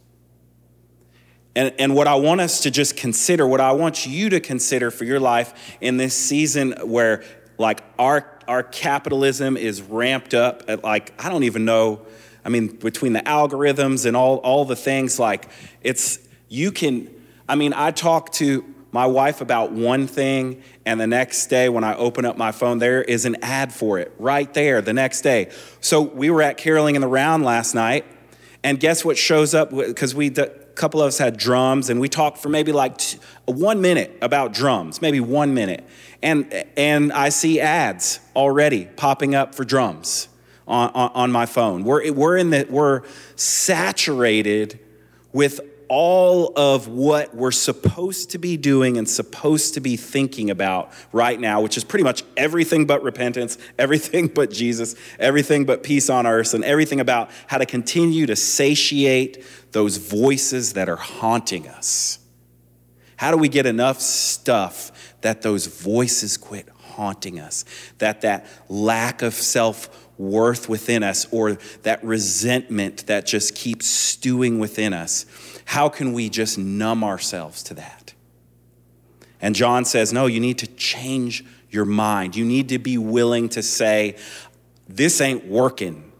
And, 1.55 1.73
and 1.79 1.95
what 1.95 2.07
I 2.07 2.15
want 2.15 2.41
us 2.41 2.59
to 2.61 2.71
just 2.71 2.97
consider, 2.97 3.47
what 3.47 3.61
I 3.61 3.71
want 3.71 4.05
you 4.05 4.29
to 4.29 4.39
consider 4.39 4.91
for 4.91 5.05
your 5.05 5.19
life 5.19 5.77
in 5.79 5.97
this 5.97 6.13
season 6.13 6.73
where 6.83 7.23
like 7.57 7.81
our, 7.97 8.39
our 8.47 8.61
capitalism 8.61 9.55
is 9.55 9.81
ramped 9.81 10.33
up 10.33 10.63
at 10.67 10.83
like, 10.83 11.13
I 11.23 11.29
don't 11.29 11.43
even 11.43 11.63
know, 11.63 12.05
I 12.43 12.49
mean, 12.49 12.67
between 12.67 13.13
the 13.13 13.21
algorithms 13.21 14.05
and 14.05 14.17
all, 14.17 14.37
all 14.37 14.65
the 14.65 14.75
things, 14.75 15.17
like 15.17 15.49
it's, 15.81 16.19
you 16.49 16.71
can, 16.71 17.09
I 17.47 17.55
mean, 17.55 17.73
I 17.73 17.91
talk 17.91 18.33
to 18.33 18.74
my 18.95 19.05
wife 19.05 19.41
about 19.41 19.73
one 19.73 20.07
thing, 20.07 20.63
and 20.85 21.01
the 21.01 21.05
next 21.05 21.47
day 21.47 21.67
when 21.67 21.83
I 21.83 21.95
open 21.97 22.23
up 22.23 22.37
my 22.37 22.53
phone, 22.53 22.79
there 22.79 23.03
is 23.03 23.25
an 23.25 23.35
ad 23.41 23.73
for 23.73 23.99
it 23.99 24.13
right 24.17 24.51
there 24.53 24.81
the 24.81 24.93
next 24.93 25.19
day. 25.19 25.51
So 25.81 26.01
we 26.01 26.29
were 26.29 26.41
at 26.41 26.55
Caroling 26.55 26.95
in 26.95 27.01
the 27.01 27.07
Round 27.09 27.43
last 27.43 27.75
night, 27.75 28.05
and 28.63 28.79
guess 28.79 29.03
what 29.03 29.17
shows 29.17 29.53
up? 29.53 29.71
Because 29.71 30.15
we, 30.15 30.27
a 30.27 30.47
couple 30.75 31.01
of 31.01 31.09
us 31.09 31.17
had 31.17 31.35
drums, 31.35 31.89
and 31.89 31.99
we 31.99 32.07
talked 32.07 32.37
for 32.37 32.47
maybe 32.47 32.71
like 32.71 33.01
one 33.43 33.81
minute 33.81 34.17
about 34.21 34.53
drums, 34.53 35.01
maybe 35.01 35.19
one 35.19 35.53
minute. 35.53 35.85
And, 36.23 36.53
and 36.77 37.11
I 37.11 37.29
see 37.29 37.59
ads 37.59 38.21
already 38.33 38.85
popping 38.85 39.35
up 39.35 39.55
for 39.55 39.65
drums 39.65 40.29
on, 40.69 40.89
on, 40.91 41.11
on 41.13 41.31
my 41.33 41.47
phone. 41.47 41.83
We're, 41.83 42.13
we're, 42.13 42.37
in 42.37 42.51
the, 42.51 42.65
we're 42.69 43.01
saturated 43.35 44.79
with 45.33 45.59
all 45.89 46.51
of 46.55 46.87
what 46.87 47.35
we're 47.35 47.51
supposed 47.51 48.31
to 48.31 48.37
be 48.37 48.57
doing 48.57 48.97
and 48.97 49.09
supposed 49.09 49.73
to 49.75 49.79
be 49.79 49.97
thinking 49.97 50.49
about 50.49 50.91
right 51.11 51.39
now, 51.39 51.61
which 51.61 51.77
is 51.77 51.83
pretty 51.83 52.03
much 52.03 52.23
everything 52.35 52.85
but 52.85 53.03
repentance, 53.03 53.57
everything 53.79 54.27
but 54.27 54.51
Jesus, 54.51 54.95
everything 55.19 55.65
but 55.65 55.83
peace 55.83 56.09
on 56.09 56.25
earth, 56.25 56.53
and 56.53 56.63
everything 56.63 56.99
about 56.99 57.29
how 57.47 57.57
to 57.57 57.65
continue 57.65 58.25
to 58.25 58.35
satiate 58.35 59.43
those 59.71 59.97
voices 59.97 60.73
that 60.73 60.89
are 60.89 60.95
haunting 60.95 61.67
us. 61.67 62.19
How 63.17 63.31
do 63.31 63.37
we 63.37 63.49
get 63.49 63.65
enough 63.65 64.01
stuff 64.01 65.15
that 65.21 65.41
those 65.41 65.67
voices 65.67 66.37
quit 66.37 66.67
haunting 66.95 67.39
us? 67.39 67.65
That 67.99 68.21
that 68.21 68.45
lack 68.69 69.21
of 69.21 69.33
self 69.33 70.04
worth 70.17 70.69
within 70.69 71.03
us 71.03 71.27
or 71.31 71.57
that 71.83 72.03
resentment 72.03 73.07
that 73.07 73.25
just 73.25 73.55
keeps 73.55 73.85
stewing 73.85 74.59
within 74.59 74.93
us 74.93 75.25
how 75.65 75.89
can 75.89 76.13
we 76.13 76.29
just 76.29 76.57
numb 76.57 77.03
ourselves 77.03 77.63
to 77.63 77.73
that? 77.73 78.13
And 79.41 79.55
John 79.55 79.83
says, 79.83 80.13
no, 80.13 80.27
you 80.27 80.39
need 80.39 80.59
to 80.59 80.67
change 80.67 81.43
your 81.69 81.85
mind. 81.85 82.35
You 82.35 82.45
need 82.45 82.69
to 82.69 82.79
be 82.79 82.97
willing 82.97 83.49
to 83.49 83.61
say, 83.61 84.15
this 84.87 85.19
ain't 85.19 85.45
working. 85.45 86.11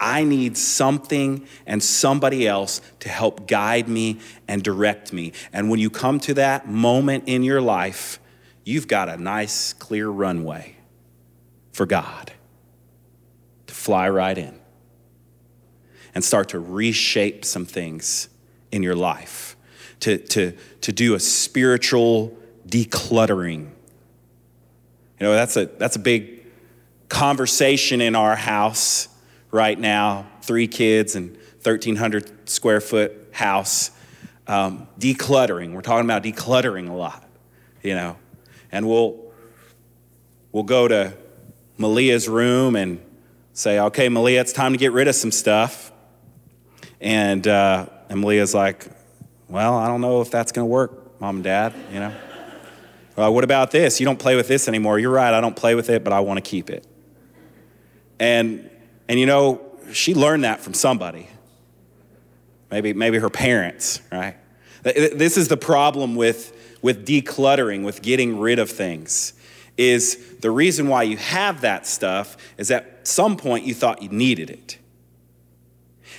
I 0.00 0.24
need 0.24 0.56
something 0.56 1.46
and 1.66 1.82
somebody 1.82 2.46
else 2.46 2.80
to 3.00 3.08
help 3.08 3.46
guide 3.46 3.88
me 3.88 4.20
and 4.48 4.62
direct 4.62 5.12
me. 5.12 5.32
And 5.52 5.68
when 5.68 5.80
you 5.80 5.90
come 5.90 6.20
to 6.20 6.34
that 6.34 6.68
moment 6.68 7.24
in 7.26 7.42
your 7.42 7.60
life, 7.60 8.18
you've 8.64 8.88
got 8.88 9.08
a 9.08 9.16
nice, 9.16 9.72
clear 9.72 10.08
runway 10.08 10.76
for 11.72 11.86
God 11.86 12.32
fly 13.84 14.08
right 14.08 14.38
in 14.38 14.58
and 16.14 16.24
start 16.24 16.48
to 16.48 16.58
reshape 16.58 17.44
some 17.44 17.66
things 17.66 18.30
in 18.72 18.82
your 18.82 18.94
life, 18.94 19.56
to, 20.00 20.16
to, 20.16 20.52
to 20.80 20.90
do 20.90 21.14
a 21.14 21.20
spiritual 21.20 22.34
decluttering. 22.66 23.68
You 25.20 25.26
know, 25.26 25.34
that's 25.34 25.58
a, 25.58 25.66
that's 25.66 25.96
a 25.96 25.98
big 25.98 26.46
conversation 27.10 28.00
in 28.00 28.16
our 28.16 28.36
house 28.36 29.08
right 29.50 29.78
now. 29.78 30.26
Three 30.40 30.66
kids 30.66 31.14
and 31.14 31.36
1,300 31.62 32.48
square 32.48 32.80
foot 32.80 33.12
house. 33.32 33.90
Um, 34.46 34.88
decluttering. 34.98 35.72
We're 35.72 35.82
talking 35.82 36.04
about 36.04 36.22
decluttering 36.22 36.88
a 36.88 36.92
lot, 36.94 37.26
you 37.82 37.94
know. 37.94 38.16
And 38.72 38.88
we'll, 38.88 39.32
we'll 40.52 40.64
go 40.64 40.88
to 40.88 41.14
Malia's 41.78 42.28
room 42.28 42.76
and 42.76 43.00
say, 43.54 43.78
okay, 43.78 44.10
Malia, 44.10 44.40
it's 44.40 44.52
time 44.52 44.72
to 44.72 44.78
get 44.78 44.92
rid 44.92 45.08
of 45.08 45.14
some 45.14 45.30
stuff. 45.30 45.92
And 47.00 47.46
uh, 47.48 47.86
and 48.10 48.20
Malia's 48.20 48.54
like, 48.54 48.86
well, 49.48 49.74
I 49.74 49.86
don't 49.86 50.00
know 50.00 50.20
if 50.20 50.30
that's 50.30 50.52
going 50.52 50.64
to 50.64 50.70
work, 50.70 51.20
mom 51.20 51.36
and 51.36 51.44
dad, 51.44 51.74
you 51.92 52.00
know? 52.00 52.12
well, 53.16 53.32
what 53.32 53.44
about 53.44 53.70
this? 53.70 54.00
You 54.00 54.06
don't 54.06 54.18
play 54.18 54.36
with 54.36 54.48
this 54.48 54.68
anymore. 54.68 54.98
You're 54.98 55.12
right, 55.12 55.32
I 55.32 55.40
don't 55.40 55.56
play 55.56 55.74
with 55.74 55.88
it, 55.88 56.04
but 56.04 56.12
I 56.12 56.20
want 56.20 56.36
to 56.38 56.48
keep 56.48 56.70
it. 56.70 56.86
And, 58.18 58.70
and 59.08 59.18
you 59.18 59.26
know, 59.26 59.60
she 59.92 60.14
learned 60.14 60.44
that 60.44 60.60
from 60.60 60.74
somebody. 60.74 61.28
Maybe, 62.70 62.92
maybe 62.92 63.18
her 63.18 63.30
parents, 63.30 64.00
right? 64.10 64.36
This 64.82 65.36
is 65.36 65.48
the 65.48 65.56
problem 65.56 66.14
with, 66.14 66.78
with 66.82 67.06
decluttering, 67.06 67.84
with 67.84 68.02
getting 68.02 68.38
rid 68.38 68.58
of 68.58 68.70
things, 68.70 69.32
is 69.76 70.36
the 70.40 70.50
reason 70.50 70.88
why 70.88 71.02
you 71.02 71.16
have 71.16 71.62
that 71.62 71.86
stuff 71.86 72.36
is 72.58 72.70
at 72.70 73.06
some 73.06 73.36
point 73.36 73.64
you 73.64 73.74
thought 73.74 74.02
you 74.02 74.08
needed 74.08 74.50
it. 74.50 74.78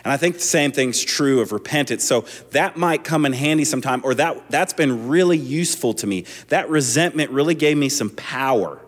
And 0.04 0.12
I 0.12 0.18
think 0.18 0.36
the 0.36 0.42
same 0.42 0.72
thing's 0.72 1.04
true 1.04 1.42
of 1.42 1.52
repentance. 1.52 2.04
So 2.04 2.26
that 2.52 2.78
might 2.78 3.04
come 3.04 3.26
in 3.26 3.34
handy 3.34 3.66
sometime, 3.66 4.02
or 4.04 4.14
that, 4.16 4.52
that's 4.52 4.74
been 4.74 5.08
really 5.08 5.38
useful 5.38 5.96
to 5.96 6.06
me. 6.06 6.26
That 6.50 6.70
resentment 6.70 7.32
really 7.32 7.56
gave 7.56 7.76
me 7.76 7.90
some 7.90 8.12
power. 8.12 8.80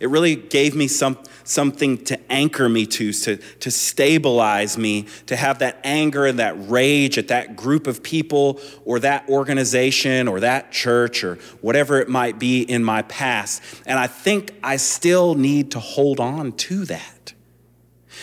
It 0.00 0.08
really 0.08 0.36
gave 0.36 0.74
me 0.74 0.88
some, 0.88 1.18
something 1.44 2.04
to 2.04 2.18
anchor 2.30 2.68
me 2.68 2.86
to, 2.86 3.12
to, 3.12 3.36
to 3.36 3.70
stabilize 3.70 4.78
me, 4.78 5.06
to 5.26 5.36
have 5.36 5.58
that 5.58 5.80
anger 5.84 6.26
and 6.26 6.38
that 6.38 6.54
rage 6.68 7.18
at 7.18 7.28
that 7.28 7.56
group 7.56 7.86
of 7.86 8.02
people 8.02 8.60
or 8.84 9.00
that 9.00 9.28
organization 9.28 10.28
or 10.28 10.40
that 10.40 10.70
church 10.70 11.24
or 11.24 11.36
whatever 11.60 12.00
it 12.00 12.08
might 12.08 12.38
be 12.38 12.62
in 12.62 12.84
my 12.84 13.02
past. 13.02 13.62
And 13.86 13.98
I 13.98 14.06
think 14.06 14.52
I 14.62 14.76
still 14.76 15.34
need 15.34 15.72
to 15.72 15.80
hold 15.80 16.20
on 16.20 16.52
to 16.52 16.84
that. 16.86 17.17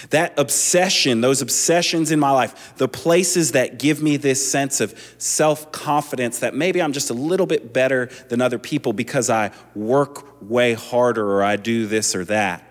That 0.10 0.34
obsession, 0.38 1.22
those 1.22 1.42
obsessions 1.42 2.12
in 2.12 2.20
my 2.20 2.32
life, 2.32 2.74
the 2.78 2.88
places 2.88 3.54
that 3.54 3.80
give 3.80 4.02
me 4.02 4.18
this 4.18 4.50
sense 4.50 4.82
of 4.82 4.94
self 5.18 5.72
confidence 5.72 6.40
that 6.40 6.54
maybe 6.54 6.82
I'm 6.82 6.94
just 6.94 7.10
a 7.10 7.14
little 7.14 7.46
bit 7.46 7.74
better 7.74 8.08
than 8.30 8.42
other 8.42 8.60
people 8.60 8.94
because 8.94 9.30
I 9.30 9.52
work 9.74 10.42
way 10.42 10.74
harder 10.74 11.30
or 11.30 11.44
I 11.44 11.56
do 11.56 11.88
this 11.88 12.16
or 12.16 12.26
that, 12.26 12.64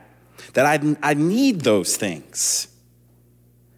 that 0.54 0.66
I, 0.66 0.96
I 1.02 1.14
need 1.14 1.62
those 1.62 1.96
things. 1.96 2.68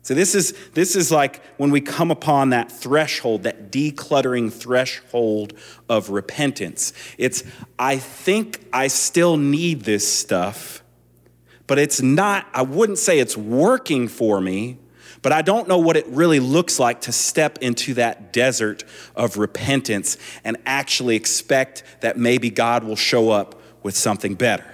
So 0.06 0.14
this 0.14 0.36
is 0.36 0.54
this 0.74 0.94
is 0.94 1.10
like 1.10 1.44
when 1.56 1.72
we 1.72 1.80
come 1.80 2.12
upon 2.12 2.50
that 2.50 2.70
threshold, 2.70 3.42
that 3.42 3.72
decluttering 3.72 4.52
threshold 4.52 5.52
of 5.88 6.10
repentance. 6.10 6.92
It's 7.18 7.42
I 7.76 7.96
think 7.96 8.64
I 8.72 8.86
still 8.86 9.36
need 9.36 9.80
this 9.80 10.06
stuff, 10.06 10.84
but 11.66 11.78
it's 11.78 12.00
not, 12.00 12.46
I 12.52 12.62
wouldn't 12.62 12.98
say 12.98 13.18
it's 13.18 13.36
working 13.36 14.08
for 14.08 14.40
me, 14.40 14.78
but 15.22 15.32
I 15.32 15.42
don't 15.42 15.66
know 15.66 15.78
what 15.78 15.96
it 15.96 16.06
really 16.06 16.38
looks 16.38 16.78
like 16.78 17.00
to 17.02 17.12
step 17.12 17.58
into 17.60 17.94
that 17.94 18.32
desert 18.32 18.84
of 19.16 19.38
repentance 19.38 20.18
and 20.44 20.56
actually 20.66 21.16
expect 21.16 21.82
that 22.00 22.16
maybe 22.16 22.50
God 22.50 22.84
will 22.84 22.96
show 22.96 23.30
up 23.30 23.60
with 23.82 23.96
something 23.96 24.34
better. 24.34 24.72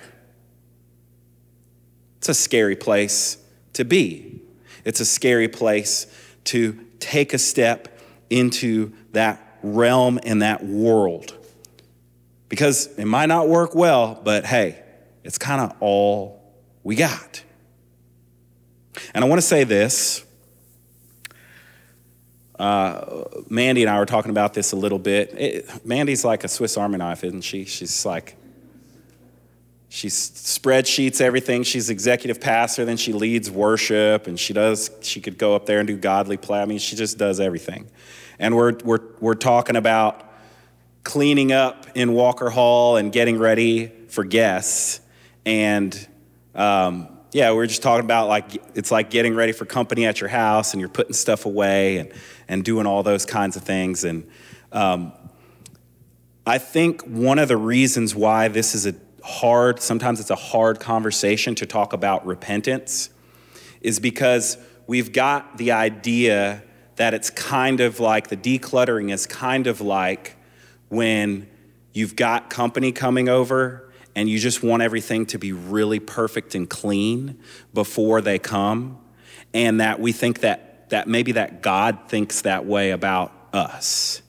It's 2.18 2.28
a 2.28 2.34
scary 2.34 2.76
place 2.76 3.38
to 3.72 3.84
be. 3.84 4.42
It's 4.84 5.00
a 5.00 5.04
scary 5.04 5.48
place 5.48 6.06
to 6.44 6.78
take 6.98 7.32
a 7.32 7.38
step 7.38 7.98
into 8.28 8.92
that 9.12 9.58
realm 9.62 10.20
and 10.22 10.42
that 10.42 10.64
world. 10.64 11.34
Because 12.48 12.86
it 12.98 13.06
might 13.06 13.26
not 13.26 13.48
work 13.48 13.74
well, 13.74 14.20
but 14.22 14.44
hey, 14.44 14.82
it's 15.24 15.38
kind 15.38 15.60
of 15.60 15.74
all 15.80 16.41
we 16.84 16.96
got. 16.96 17.42
And 19.14 19.24
I 19.24 19.28
want 19.28 19.40
to 19.40 19.46
say 19.46 19.64
this. 19.64 20.24
Uh, 22.58 23.24
Mandy 23.48 23.82
and 23.82 23.90
I 23.90 23.98
were 23.98 24.06
talking 24.06 24.30
about 24.30 24.54
this 24.54 24.72
a 24.72 24.76
little 24.76 24.98
bit. 24.98 25.34
It, 25.36 25.86
Mandy's 25.86 26.24
like 26.24 26.44
a 26.44 26.48
Swiss 26.48 26.76
Army 26.76 26.98
knife, 26.98 27.24
isn't 27.24 27.40
she? 27.42 27.64
She's 27.64 28.06
like, 28.06 28.36
she 29.88 30.08
spreadsheets 30.08 31.20
everything. 31.20 31.64
She's 31.64 31.90
executive 31.90 32.40
pastor, 32.40 32.84
then 32.84 32.96
she 32.96 33.12
leads 33.12 33.50
worship, 33.50 34.26
and 34.26 34.40
she 34.40 34.54
does. 34.54 34.90
She 35.02 35.20
could 35.20 35.36
go 35.36 35.54
up 35.54 35.66
there 35.66 35.80
and 35.80 35.86
do 35.86 35.96
godly 35.96 36.36
play. 36.38 36.62
I 36.62 36.64
mean, 36.64 36.78
she 36.78 36.96
just 36.96 37.18
does 37.18 37.40
everything. 37.40 37.90
And 38.38 38.56
we're 38.56 38.74
we're 38.84 39.00
we're 39.20 39.34
talking 39.34 39.76
about 39.76 40.32
cleaning 41.04 41.52
up 41.52 41.86
in 41.94 42.12
Walker 42.12 42.48
Hall 42.48 42.96
and 42.96 43.12
getting 43.12 43.38
ready 43.38 43.92
for 44.08 44.24
guests. 44.24 45.00
And 45.44 46.08
um, 46.54 47.08
yeah, 47.32 47.50
we 47.52 47.58
are 47.58 47.66
just 47.66 47.82
talking 47.82 48.04
about 48.04 48.28
like 48.28 48.62
it's 48.74 48.90
like 48.90 49.10
getting 49.10 49.34
ready 49.34 49.52
for 49.52 49.64
company 49.64 50.04
at 50.04 50.20
your 50.20 50.28
house, 50.28 50.74
and 50.74 50.80
you're 50.80 50.90
putting 50.90 51.14
stuff 51.14 51.46
away 51.46 51.98
and 51.98 52.12
and 52.48 52.64
doing 52.64 52.86
all 52.86 53.02
those 53.02 53.24
kinds 53.24 53.56
of 53.56 53.62
things. 53.62 54.04
And 54.04 54.28
um, 54.70 55.12
I 56.46 56.58
think 56.58 57.02
one 57.02 57.38
of 57.38 57.48
the 57.48 57.56
reasons 57.56 58.14
why 58.14 58.48
this 58.48 58.74
is 58.74 58.86
a 58.86 58.94
hard, 59.24 59.80
sometimes 59.80 60.20
it's 60.20 60.30
a 60.30 60.36
hard 60.36 60.80
conversation 60.80 61.54
to 61.54 61.66
talk 61.66 61.92
about 61.92 62.26
repentance, 62.26 63.08
is 63.80 63.98
because 63.98 64.58
we've 64.86 65.12
got 65.12 65.56
the 65.56 65.72
idea 65.72 66.62
that 66.96 67.14
it's 67.14 67.30
kind 67.30 67.80
of 67.80 67.98
like 68.00 68.28
the 68.28 68.36
decluttering 68.36 69.10
is 69.10 69.26
kind 69.26 69.66
of 69.66 69.80
like 69.80 70.36
when 70.88 71.48
you've 71.94 72.16
got 72.16 72.50
company 72.50 72.92
coming 72.92 73.28
over 73.28 73.81
and 74.14 74.28
you 74.28 74.38
just 74.38 74.62
want 74.62 74.82
everything 74.82 75.26
to 75.26 75.38
be 75.38 75.52
really 75.52 75.98
perfect 75.98 76.54
and 76.54 76.68
clean 76.68 77.40
before 77.72 78.20
they 78.20 78.38
come 78.38 78.98
and 79.54 79.80
that 79.80 80.00
we 80.00 80.12
think 80.12 80.40
that 80.40 80.88
that 80.90 81.08
maybe 81.08 81.32
that 81.32 81.62
God 81.62 82.00
thinks 82.08 82.42
that 82.42 82.66
way 82.66 82.90
about 82.90 83.32
us. 83.52 84.22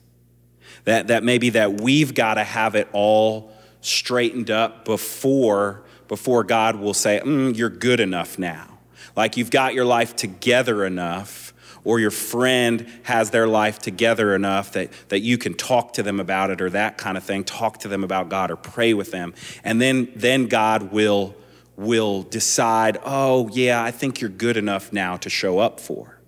That 0.84 1.08
that 1.08 1.22
maybe 1.22 1.50
that 1.50 1.80
we've 1.80 2.14
got 2.14 2.34
to 2.34 2.44
have 2.44 2.74
it 2.74 2.88
all 2.92 3.52
straightened 3.80 4.50
up 4.50 4.84
before 4.84 5.82
before 6.08 6.44
God 6.44 6.76
will 6.76 6.94
say 6.94 7.20
mm, 7.22 7.56
you're 7.56 7.70
good 7.70 8.00
enough 8.00 8.38
now. 8.38 8.78
Like 9.16 9.36
you've 9.36 9.50
got 9.50 9.74
your 9.74 9.84
life 9.84 10.16
together 10.16 10.84
enough 10.84 11.53
or 11.84 12.00
your 12.00 12.10
friend 12.10 12.90
has 13.04 13.30
their 13.30 13.46
life 13.46 13.78
together 13.78 14.34
enough 14.34 14.72
that, 14.72 14.90
that 15.10 15.20
you 15.20 15.38
can 15.38 15.54
talk 15.54 15.92
to 15.92 16.02
them 16.02 16.18
about 16.18 16.50
it 16.50 16.60
or 16.60 16.70
that 16.70 16.96
kind 16.98 17.16
of 17.16 17.22
thing, 17.22 17.44
talk 17.44 17.78
to 17.78 17.88
them 17.88 18.02
about 18.02 18.28
God 18.28 18.50
or 18.50 18.56
pray 18.56 18.94
with 18.94 19.10
them. 19.10 19.34
And 19.62 19.80
then, 19.80 20.10
then 20.16 20.46
God 20.46 20.90
will, 20.92 21.34
will 21.76 22.22
decide, 22.22 22.98
oh, 23.04 23.48
yeah, 23.52 23.82
I 23.82 23.90
think 23.90 24.20
you're 24.20 24.30
good 24.30 24.56
enough 24.56 24.92
now 24.92 25.16
to 25.18 25.28
show 25.28 25.58
up 25.58 25.78
for. 25.78 26.18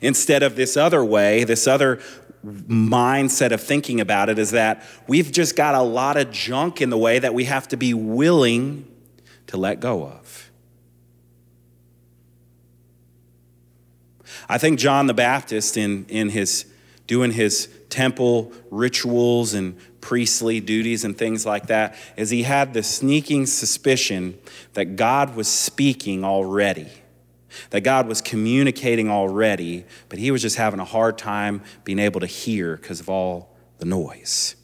Instead 0.00 0.44
of 0.44 0.54
this 0.54 0.76
other 0.76 1.04
way, 1.04 1.42
this 1.42 1.66
other 1.66 2.00
mindset 2.44 3.52
of 3.52 3.60
thinking 3.60 4.00
about 4.00 4.28
it 4.28 4.38
is 4.38 4.52
that 4.52 4.84
we've 5.06 5.30
just 5.30 5.56
got 5.56 5.74
a 5.74 5.82
lot 5.82 6.16
of 6.16 6.30
junk 6.30 6.80
in 6.80 6.90
the 6.90 6.98
way 6.98 7.18
that 7.18 7.34
we 7.34 7.44
have 7.44 7.68
to 7.68 7.76
be 7.76 7.94
willing 7.94 8.86
to 9.48 9.56
let 9.56 9.80
go 9.80 10.04
of. 10.04 10.51
I 14.52 14.58
think 14.58 14.78
John 14.78 15.06
the 15.06 15.14
Baptist, 15.14 15.78
in, 15.78 16.04
in 16.10 16.28
his 16.28 16.66
doing 17.06 17.30
his 17.30 17.70
temple 17.88 18.52
rituals 18.70 19.54
and 19.54 19.78
priestly 20.02 20.60
duties 20.60 21.04
and 21.04 21.16
things 21.16 21.46
like 21.46 21.68
that, 21.68 21.96
is 22.18 22.28
he 22.28 22.42
had 22.42 22.74
the 22.74 22.82
sneaking 22.82 23.46
suspicion 23.46 24.38
that 24.74 24.96
God 24.96 25.36
was 25.36 25.48
speaking 25.48 26.22
already, 26.22 26.88
that 27.70 27.80
God 27.80 28.06
was 28.06 28.20
communicating 28.20 29.08
already, 29.08 29.86
but 30.10 30.18
he 30.18 30.30
was 30.30 30.42
just 30.42 30.56
having 30.56 30.80
a 30.80 30.84
hard 30.84 31.16
time 31.16 31.62
being 31.84 31.98
able 31.98 32.20
to 32.20 32.26
hear 32.26 32.76
because 32.76 33.00
of 33.00 33.08
all 33.08 33.56
the 33.78 33.86
noise. 33.86 34.54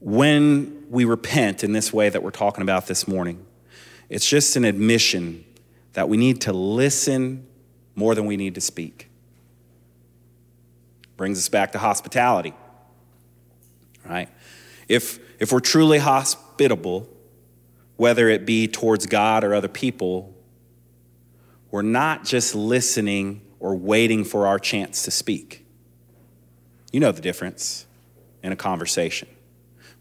When 0.00 0.86
we 0.88 1.04
repent 1.04 1.62
in 1.62 1.74
this 1.74 1.92
way 1.92 2.08
that 2.08 2.22
we're 2.22 2.30
talking 2.30 2.62
about 2.62 2.86
this 2.86 3.06
morning, 3.06 3.44
it's 4.08 4.26
just 4.26 4.56
an 4.56 4.64
admission 4.64 5.42
that 5.96 6.10
we 6.10 6.18
need 6.18 6.42
to 6.42 6.52
listen 6.52 7.46
more 7.94 8.14
than 8.14 8.26
we 8.26 8.36
need 8.36 8.54
to 8.54 8.60
speak. 8.60 9.08
Brings 11.16 11.38
us 11.38 11.48
back 11.48 11.72
to 11.72 11.78
hospitality, 11.78 12.52
right? 14.04 14.28
If, 14.88 15.18
if 15.40 15.52
we're 15.52 15.60
truly 15.60 15.96
hospitable, 15.96 17.08
whether 17.96 18.28
it 18.28 18.44
be 18.44 18.68
towards 18.68 19.06
God 19.06 19.42
or 19.42 19.54
other 19.54 19.68
people, 19.68 20.34
we're 21.70 21.80
not 21.80 22.26
just 22.26 22.54
listening 22.54 23.40
or 23.58 23.74
waiting 23.74 24.22
for 24.22 24.46
our 24.46 24.58
chance 24.58 25.02
to 25.04 25.10
speak. 25.10 25.64
You 26.92 27.00
know 27.00 27.10
the 27.10 27.22
difference 27.22 27.86
in 28.42 28.52
a 28.52 28.56
conversation. 28.56 29.28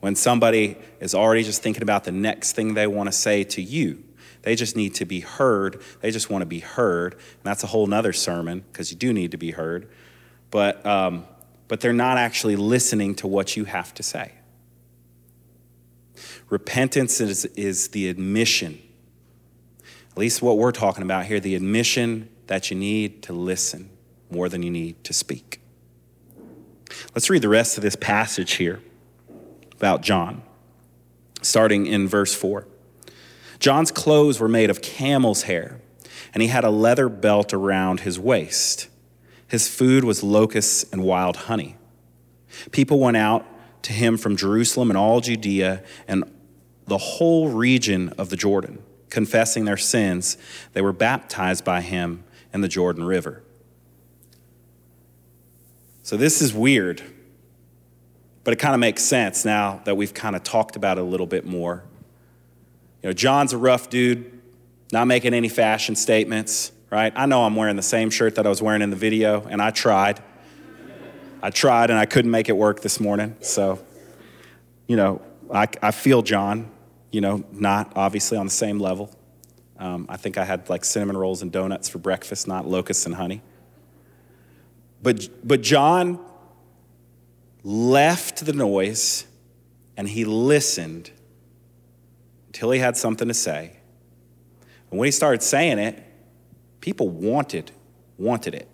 When 0.01 0.17
somebody 0.17 0.75
is 0.99 1.15
already 1.15 1.43
just 1.43 1.61
thinking 1.61 1.83
about 1.83 2.03
the 2.03 2.11
next 2.11 2.51
thing 2.51 2.73
they 2.73 2.85
want 2.85 3.07
to 3.07 3.13
say 3.13 3.45
to 3.45 3.61
you, 3.61 4.03
they 4.45 4.55
just 4.55 4.75
need 4.75 4.93
to 4.95 5.05
be 5.05 5.21
heard. 5.21 5.81
They 6.01 6.11
just 6.11 6.29
want 6.29 6.43
to 6.43 6.45
be 6.45 6.59
heard. 6.59 7.13
And 7.13 7.43
that's 7.43 7.63
a 7.63 7.67
whole 7.67 7.87
nother 7.87 8.13
sermon 8.13 8.63
because 8.71 8.91
you 8.91 8.97
do 8.97 9.11
need 9.11 9.31
to 9.31 9.37
be 9.37 9.51
heard. 9.51 9.89
But, 10.51 10.85
um, 10.85 11.25
but 11.67 11.81
they're 11.81 11.93
not 11.93 12.19
actually 12.19 12.55
listening 12.55 13.15
to 13.15 13.27
what 13.27 13.57
you 13.57 13.65
have 13.65 13.91
to 13.95 14.03
say. 14.03 14.33
Repentance 16.49 17.19
is, 17.19 17.45
is 17.45 17.89
the 17.89 18.07
admission, 18.07 18.79
at 20.11 20.17
least 20.17 20.43
what 20.43 20.59
we're 20.59 20.71
talking 20.71 21.01
about 21.01 21.25
here, 21.25 21.39
the 21.39 21.55
admission 21.55 22.29
that 22.45 22.69
you 22.69 22.77
need 22.77 23.23
to 23.23 23.33
listen 23.33 23.89
more 24.29 24.47
than 24.47 24.61
you 24.61 24.69
need 24.69 25.03
to 25.05 25.13
speak. 25.13 25.59
Let's 27.15 27.31
read 27.31 27.41
the 27.41 27.49
rest 27.49 27.77
of 27.77 27.81
this 27.81 27.95
passage 27.95 28.53
here 28.53 28.83
about 29.71 30.03
John, 30.03 30.43
starting 31.41 31.87
in 31.87 32.07
verse 32.07 32.35
4. 32.35 32.67
John's 33.65 33.89
clothes 33.89 34.39
were 34.39 34.47
made 34.47 34.69
of 34.69 34.83
camel's 34.83 35.41
hair, 35.41 35.79
and 36.35 36.43
he 36.43 36.49
had 36.49 36.63
a 36.63 36.69
leather 36.69 37.09
belt 37.09 37.51
around 37.51 38.01
his 38.01 38.19
waist. 38.19 38.89
His 39.47 39.67
food 39.67 40.03
was 40.03 40.21
locusts 40.21 40.85
and 40.91 41.01
wild 41.01 41.35
honey. 41.35 41.75
People 42.69 42.99
went 42.99 43.17
out 43.17 43.43
to 43.81 43.91
him 43.91 44.17
from 44.17 44.35
Jerusalem 44.35 44.91
and 44.91 44.97
all 44.99 45.19
Judea 45.19 45.81
and 46.07 46.31
the 46.85 46.99
whole 46.99 47.49
region 47.49 48.09
of 48.19 48.29
the 48.29 48.35
Jordan, 48.35 48.83
confessing 49.09 49.65
their 49.65 49.77
sins. 49.77 50.37
They 50.73 50.83
were 50.83 50.93
baptized 50.93 51.65
by 51.65 51.81
him 51.81 52.23
in 52.53 52.61
the 52.61 52.67
Jordan 52.67 53.03
River. 53.03 53.41
So 56.03 56.17
this 56.17 56.39
is 56.39 56.53
weird, 56.53 57.01
but 58.43 58.53
it 58.53 58.57
kind 58.57 58.75
of 58.75 58.79
makes 58.79 59.01
sense 59.01 59.43
now 59.43 59.81
that 59.85 59.97
we've 59.97 60.13
kind 60.13 60.35
of 60.35 60.43
talked 60.43 60.75
about 60.75 60.99
it 60.99 61.01
a 61.01 61.05
little 61.05 61.25
bit 61.25 61.47
more. 61.47 61.83
Know, 63.05 63.13
John's 63.13 63.53
a 63.53 63.57
rough 63.59 63.91
dude, 63.91 64.41
not 64.91 65.05
making 65.05 65.35
any 65.35 65.47
fashion 65.47 65.95
statements, 65.95 66.71
right? 66.89 67.13
I 67.15 67.27
know 67.27 67.43
I'm 67.43 67.55
wearing 67.55 67.75
the 67.75 67.83
same 67.83 68.09
shirt 68.09 68.33
that 68.35 68.47
I 68.47 68.49
was 68.49 68.63
wearing 68.63 68.81
in 68.81 68.89
the 68.89 68.95
video, 68.95 69.45
and 69.47 69.61
I 69.61 69.69
tried. 69.69 70.23
I 71.43 71.51
tried 71.51 71.91
and 71.91 71.99
I 71.99 72.07
couldn't 72.07 72.31
make 72.31 72.49
it 72.49 72.57
work 72.57 72.81
this 72.81 72.99
morning. 72.99 73.35
So, 73.41 73.85
you 74.87 74.95
know, 74.95 75.21
I, 75.53 75.67
I 75.83 75.91
feel 75.91 76.23
John, 76.23 76.71
you 77.11 77.21
know, 77.21 77.43
not 77.51 77.91
obviously 77.95 78.39
on 78.39 78.47
the 78.47 78.51
same 78.51 78.79
level. 78.79 79.15
Um, 79.77 80.07
I 80.09 80.17
think 80.17 80.39
I 80.39 80.43
had 80.43 80.67
like 80.67 80.83
cinnamon 80.83 81.15
rolls 81.15 81.43
and 81.43 81.51
donuts 81.51 81.87
for 81.87 81.99
breakfast, 81.99 82.47
not 82.47 82.67
locusts 82.67 83.05
and 83.05 83.13
honey. 83.13 83.43
But, 85.03 85.29
but 85.47 85.61
John 85.61 86.19
left 87.63 88.47
the 88.47 88.53
noise 88.53 89.27
and 89.95 90.09
he 90.09 90.25
listened 90.25 91.11
until 92.55 92.71
he 92.71 92.79
had 92.79 92.95
something 92.95 93.27
to 93.27 93.33
say. 93.33 93.73
And 94.89 94.97
when 94.97 95.07
he 95.07 95.11
started 95.11 95.43
saying 95.43 95.77
it, 95.77 96.01
people 96.79 97.09
wanted, 97.09 97.69
wanted 98.17 98.55
it. 98.55 98.69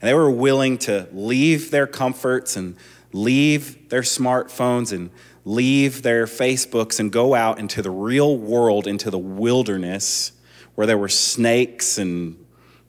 And 0.00 0.08
they 0.08 0.14
were 0.14 0.30
willing 0.30 0.78
to 0.78 1.06
leave 1.12 1.70
their 1.70 1.86
comforts 1.86 2.56
and 2.56 2.76
leave 3.12 3.90
their 3.90 4.00
smartphones 4.00 4.94
and 4.94 5.10
leave 5.44 6.00
their 6.00 6.24
Facebooks 6.24 6.98
and 6.98 7.12
go 7.12 7.34
out 7.34 7.58
into 7.58 7.82
the 7.82 7.90
real 7.90 8.38
world, 8.38 8.86
into 8.86 9.10
the 9.10 9.18
wilderness 9.18 10.32
where 10.74 10.86
there 10.86 10.96
were 10.96 11.08
snakes 11.08 11.98
and 11.98 12.42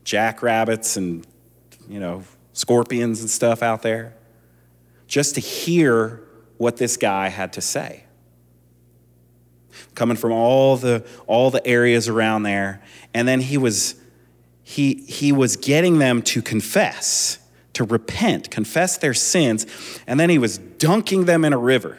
jackrabbits 0.05 0.95
and, 0.95 1.27
you 1.89 1.99
know, 1.99 2.23
scorpions 2.53 3.19
and 3.19 3.29
stuff 3.29 3.61
out 3.61 3.81
there, 3.81 4.15
just 5.07 5.35
to 5.35 5.41
hear 5.41 6.23
what 6.57 6.77
this 6.77 6.95
guy 6.95 7.27
had 7.27 7.51
to 7.51 7.59
say. 7.59 8.05
Coming 9.95 10.17
from 10.17 10.31
all 10.31 10.77
the, 10.77 11.05
all 11.27 11.51
the 11.51 11.65
areas 11.65 12.07
around 12.07 12.43
there. 12.43 12.81
And 13.13 13.27
then 13.27 13.41
he 13.41 13.57
was, 13.57 13.95
he, 14.63 14.95
he 15.07 15.31
was 15.31 15.57
getting 15.57 15.99
them 15.99 16.21
to 16.23 16.41
confess, 16.41 17.39
to 17.73 17.83
repent, 17.83 18.49
confess 18.49 18.97
their 18.97 19.13
sins, 19.13 19.65
and 20.07 20.19
then 20.19 20.29
he 20.29 20.37
was 20.37 20.57
dunking 20.57 21.25
them 21.25 21.43
in 21.45 21.53
a 21.53 21.57
river. 21.57 21.97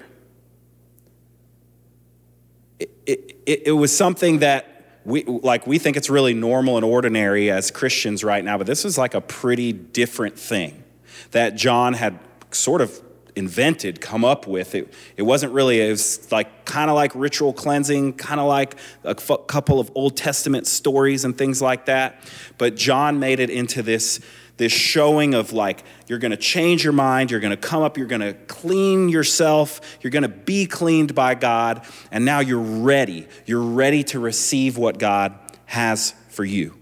It, 2.79 3.37
it, 3.47 3.63
it 3.67 3.73
was 3.73 3.97
something 3.97 4.39
that 4.41 4.73
we 5.05 5.25
like 5.25 5.67
we 5.67 5.79
think 5.79 5.97
it's 5.97 6.09
really 6.09 6.35
normal 6.35 6.77
and 6.77 6.85
ordinary 6.85 7.51
as 7.51 7.71
Christians 7.71 8.23
right 8.23 8.45
now, 8.45 8.57
but 8.57 8.67
this 8.67 8.85
was 8.85 8.97
like 8.97 9.15
a 9.15 9.21
pretty 9.21 9.73
different 9.73 10.39
thing 10.39 10.85
that 11.33 11.57
John 11.57 11.95
had 11.95 12.19
sort 12.53 12.81
of 12.81 13.01
invented, 13.35 14.01
come 14.01 14.25
up 14.25 14.47
with. 14.47 14.75
It, 14.75 14.93
it 15.17 15.23
wasn't 15.23 15.53
really, 15.53 15.81
it 15.81 15.91
was 15.91 16.31
like 16.31 16.65
kind 16.65 16.91
of 16.91 16.97
like 16.97 17.13
ritual 17.15 17.53
cleansing, 17.53 18.15
kind 18.15 18.41
of 18.41 18.47
like 18.47 18.77
a 19.05 19.17
f- 19.19 19.47
couple 19.47 19.81
of 19.81 19.91
Old 19.95 20.17
Testament 20.17 20.67
stories 20.67 21.25
and 21.25 21.37
things 21.37 21.63
like 21.63 21.87
that. 21.87 22.21
But 22.59 22.77
John 22.77 23.19
made 23.19 23.41
it 23.41 23.51
into 23.51 23.83
this, 23.83 24.21
this 24.59 24.73
showing 24.73 25.35
of 25.35 25.53
like, 25.53 25.85
you're 26.07 26.19
going 26.19 26.31
to 26.31 26.37
change 26.37 26.85
your 26.85 26.93
mind, 26.93 27.31
you're 27.31 27.41
going 27.41 27.57
to 27.57 27.57
come 27.57 27.83
up, 27.83 27.97
you're 27.97 28.07
going 28.07 28.21
to 28.21 28.35
clean 28.35 29.09
yourself, 29.09 29.81
you're 30.03 30.11
going 30.11 30.23
to 30.23 30.29
be 30.29 30.67
cleaned 30.67 31.15
by 31.15 31.35
God, 31.35 31.87
and 32.11 32.25
now 32.25 32.41
you're 32.41 32.59
ready. 32.59 33.27
You're 33.47 33.63
ready 33.63 34.05
to 34.05 34.21
receive 34.21 34.77
what 34.77 34.99
God 34.99 35.39
has 35.67 36.15
for 36.29 36.45
you. 36.45 36.77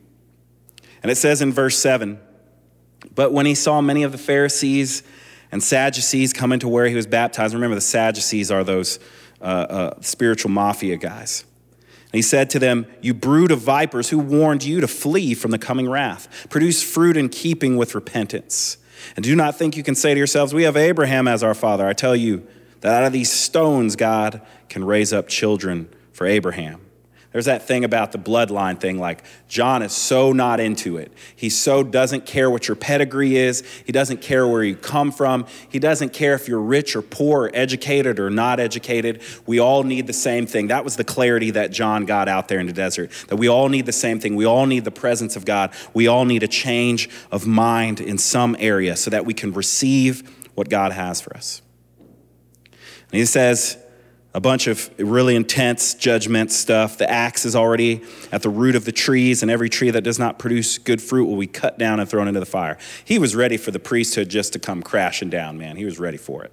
And 1.02 1.10
it 1.10 1.16
says 1.16 1.40
in 1.40 1.52
verse 1.52 1.78
7 1.78 2.20
But 3.14 3.32
when 3.32 3.46
he 3.46 3.54
saw 3.54 3.80
many 3.80 4.02
of 4.02 4.12
the 4.12 4.18
Pharisees 4.18 5.02
and 5.52 5.62
Sadducees 5.62 6.32
coming 6.32 6.60
to 6.60 6.68
where 6.68 6.86
he 6.86 6.94
was 6.94 7.06
baptized, 7.06 7.54
remember 7.54 7.74
the 7.74 7.80
Sadducees 7.80 8.50
are 8.50 8.62
those 8.62 8.98
uh, 9.40 9.44
uh, 9.44 10.00
spiritual 10.00 10.50
mafia 10.50 10.96
guys. 10.96 11.44
And 12.12 12.18
he 12.18 12.22
said 12.22 12.50
to 12.50 12.58
them, 12.58 12.86
You 13.00 13.14
brood 13.14 13.50
of 13.50 13.60
vipers, 13.60 14.10
who 14.10 14.18
warned 14.18 14.64
you 14.64 14.80
to 14.80 14.88
flee 14.88 15.34
from 15.34 15.50
the 15.50 15.58
coming 15.58 15.88
wrath? 15.88 16.48
Produce 16.50 16.82
fruit 16.82 17.16
in 17.16 17.28
keeping 17.28 17.76
with 17.76 17.94
repentance. 17.94 18.78
And 19.16 19.24
do 19.24 19.34
not 19.34 19.56
think 19.56 19.76
you 19.76 19.82
can 19.82 19.94
say 19.94 20.12
to 20.12 20.18
yourselves, 20.18 20.52
We 20.52 20.64
have 20.64 20.76
Abraham 20.76 21.28
as 21.28 21.42
our 21.42 21.54
father. 21.54 21.86
I 21.86 21.92
tell 21.92 22.16
you 22.16 22.46
that 22.80 22.94
out 22.94 23.04
of 23.04 23.12
these 23.12 23.30
stones, 23.30 23.96
God 23.96 24.40
can 24.68 24.84
raise 24.84 25.12
up 25.12 25.28
children 25.28 25.88
for 26.12 26.26
Abraham. 26.26 26.80
There's 27.32 27.44
that 27.44 27.62
thing 27.62 27.84
about 27.84 28.10
the 28.10 28.18
bloodline 28.18 28.80
thing, 28.80 28.98
like 28.98 29.22
John 29.46 29.82
is 29.82 29.92
so 29.92 30.32
not 30.32 30.58
into 30.58 30.96
it. 30.96 31.12
He 31.36 31.48
so 31.48 31.84
doesn't 31.84 32.26
care 32.26 32.50
what 32.50 32.66
your 32.66 32.74
pedigree 32.74 33.36
is. 33.36 33.64
He 33.86 33.92
doesn't 33.92 34.20
care 34.20 34.48
where 34.48 34.64
you 34.64 34.74
come 34.74 35.12
from. 35.12 35.46
He 35.68 35.78
doesn't 35.78 36.12
care 36.12 36.34
if 36.34 36.48
you're 36.48 36.60
rich 36.60 36.96
or 36.96 37.02
poor, 37.02 37.44
or 37.44 37.50
educated 37.54 38.18
or 38.18 38.30
not 38.30 38.58
educated. 38.58 39.22
We 39.46 39.60
all 39.60 39.84
need 39.84 40.08
the 40.08 40.12
same 40.12 40.44
thing. 40.44 40.66
That 40.68 40.82
was 40.82 40.96
the 40.96 41.04
clarity 41.04 41.52
that 41.52 41.70
John 41.70 42.04
got 42.04 42.28
out 42.28 42.48
there 42.48 42.58
in 42.58 42.66
the 42.66 42.72
desert, 42.72 43.12
that 43.28 43.36
we 43.36 43.48
all 43.48 43.68
need 43.68 43.86
the 43.86 43.92
same 43.92 44.18
thing. 44.18 44.34
We 44.34 44.44
all 44.44 44.66
need 44.66 44.84
the 44.84 44.90
presence 44.90 45.36
of 45.36 45.44
God. 45.44 45.72
We 45.94 46.08
all 46.08 46.24
need 46.24 46.42
a 46.42 46.48
change 46.48 47.08
of 47.30 47.46
mind 47.46 48.00
in 48.00 48.18
some 48.18 48.56
area 48.58 48.96
so 48.96 49.08
that 49.10 49.24
we 49.24 49.34
can 49.34 49.52
receive 49.52 50.28
what 50.56 50.68
God 50.68 50.90
has 50.90 51.20
for 51.20 51.36
us. 51.36 51.62
And 53.12 53.18
he 53.18 53.24
says, 53.24 53.78
a 54.32 54.40
bunch 54.40 54.68
of 54.68 54.90
really 54.98 55.34
intense 55.34 55.94
judgment 55.94 56.52
stuff. 56.52 56.98
The 56.98 57.10
axe 57.10 57.44
is 57.44 57.56
already 57.56 58.02
at 58.30 58.42
the 58.42 58.48
root 58.48 58.76
of 58.76 58.84
the 58.84 58.92
trees, 58.92 59.42
and 59.42 59.50
every 59.50 59.68
tree 59.68 59.90
that 59.90 60.02
does 60.02 60.18
not 60.18 60.38
produce 60.38 60.78
good 60.78 61.02
fruit 61.02 61.26
will 61.26 61.36
be 61.36 61.48
cut 61.48 61.78
down 61.78 61.98
and 61.98 62.08
thrown 62.08 62.28
into 62.28 62.40
the 62.40 62.46
fire. 62.46 62.78
He 63.04 63.18
was 63.18 63.34
ready 63.34 63.56
for 63.56 63.72
the 63.72 63.80
priesthood 63.80 64.28
just 64.28 64.52
to 64.52 64.58
come 64.58 64.82
crashing 64.82 65.30
down, 65.30 65.58
man. 65.58 65.76
He 65.76 65.84
was 65.84 65.98
ready 65.98 66.16
for 66.16 66.44
it. 66.44 66.52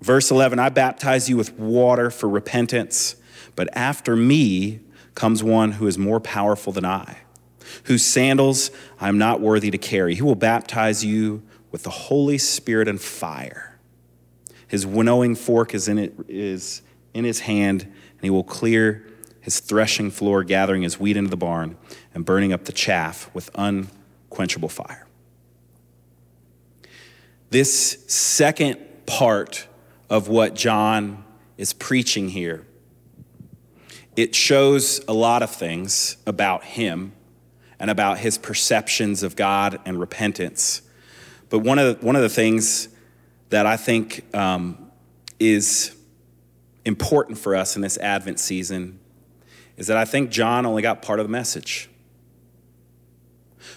Verse 0.00 0.30
11 0.30 0.58
I 0.58 0.68
baptize 0.68 1.28
you 1.28 1.36
with 1.36 1.58
water 1.58 2.10
for 2.10 2.28
repentance, 2.28 3.16
but 3.56 3.68
after 3.72 4.14
me 4.14 4.80
comes 5.14 5.42
one 5.42 5.72
who 5.72 5.86
is 5.86 5.98
more 5.98 6.20
powerful 6.20 6.72
than 6.72 6.84
I, 6.84 7.18
whose 7.84 8.04
sandals 8.04 8.70
I 9.00 9.08
am 9.08 9.18
not 9.18 9.40
worthy 9.40 9.70
to 9.70 9.78
carry. 9.78 10.14
He 10.14 10.22
will 10.22 10.34
baptize 10.36 11.04
you 11.04 11.42
with 11.72 11.82
the 11.82 11.90
Holy 11.90 12.38
Spirit 12.38 12.86
and 12.86 13.00
fire. 13.00 13.75
His 14.68 14.86
winnowing 14.86 15.34
fork 15.34 15.74
is 15.74 15.88
in, 15.88 15.98
it, 15.98 16.14
is 16.28 16.82
in 17.14 17.24
his 17.24 17.40
hand, 17.40 17.82
and 17.82 18.20
he 18.22 18.30
will 18.30 18.44
clear 18.44 19.06
his 19.40 19.60
threshing 19.60 20.10
floor, 20.10 20.42
gathering 20.42 20.82
his 20.82 20.98
wheat 20.98 21.16
into 21.16 21.30
the 21.30 21.36
barn 21.36 21.76
and 22.14 22.24
burning 22.24 22.52
up 22.52 22.64
the 22.64 22.72
chaff 22.72 23.30
with 23.32 23.48
unquenchable 23.54 24.68
fire. 24.68 25.06
This 27.50 28.04
second 28.08 28.78
part 29.06 29.68
of 30.10 30.28
what 30.28 30.54
John 30.54 31.24
is 31.56 31.72
preaching 31.72 32.28
here, 32.28 32.66
it 34.16 34.34
shows 34.34 35.00
a 35.06 35.12
lot 35.12 35.42
of 35.42 35.50
things 35.50 36.16
about 36.26 36.64
him 36.64 37.12
and 37.78 37.90
about 37.90 38.18
his 38.18 38.38
perceptions 38.38 39.22
of 39.22 39.36
God 39.36 39.78
and 39.84 40.00
repentance. 40.00 40.82
But 41.50 41.60
one 41.60 41.78
of 41.78 42.00
the, 42.00 42.06
one 42.06 42.16
of 42.16 42.22
the 42.22 42.28
things 42.28 42.88
that 43.50 43.66
I 43.66 43.76
think 43.76 44.24
um, 44.34 44.90
is 45.38 45.94
important 46.84 47.38
for 47.38 47.54
us 47.54 47.76
in 47.76 47.82
this 47.82 47.98
Advent 47.98 48.38
season 48.38 48.98
is 49.76 49.88
that 49.88 49.96
I 49.96 50.04
think 50.04 50.30
John 50.30 50.64
only 50.64 50.82
got 50.82 51.02
part 51.02 51.20
of 51.20 51.26
the 51.26 51.30
message. 51.30 51.90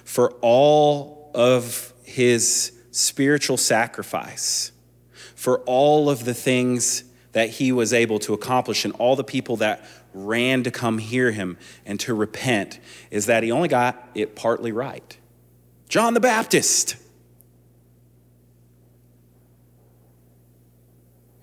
For 0.03 0.31
all 0.41 1.31
of 1.33 1.93
his 2.03 2.71
spiritual 2.91 3.57
sacrifice, 3.57 4.71
for 5.35 5.59
all 5.61 6.09
of 6.09 6.25
the 6.25 6.33
things 6.33 7.03
that 7.33 7.49
he 7.49 7.71
was 7.71 7.93
able 7.93 8.19
to 8.19 8.33
accomplish, 8.33 8.85
and 8.85 8.93
all 8.95 9.15
the 9.15 9.23
people 9.23 9.57
that 9.57 9.85
ran 10.13 10.63
to 10.63 10.71
come 10.71 10.97
hear 10.97 11.31
him 11.31 11.57
and 11.85 11.99
to 11.99 12.13
repent, 12.13 12.79
is 13.11 13.27
that 13.27 13.43
he 13.43 13.51
only 13.51 13.67
got 13.67 14.09
it 14.15 14.35
partly 14.35 14.71
right. 14.71 15.17
John 15.87 16.13
the 16.13 16.19
Baptist 16.19 16.95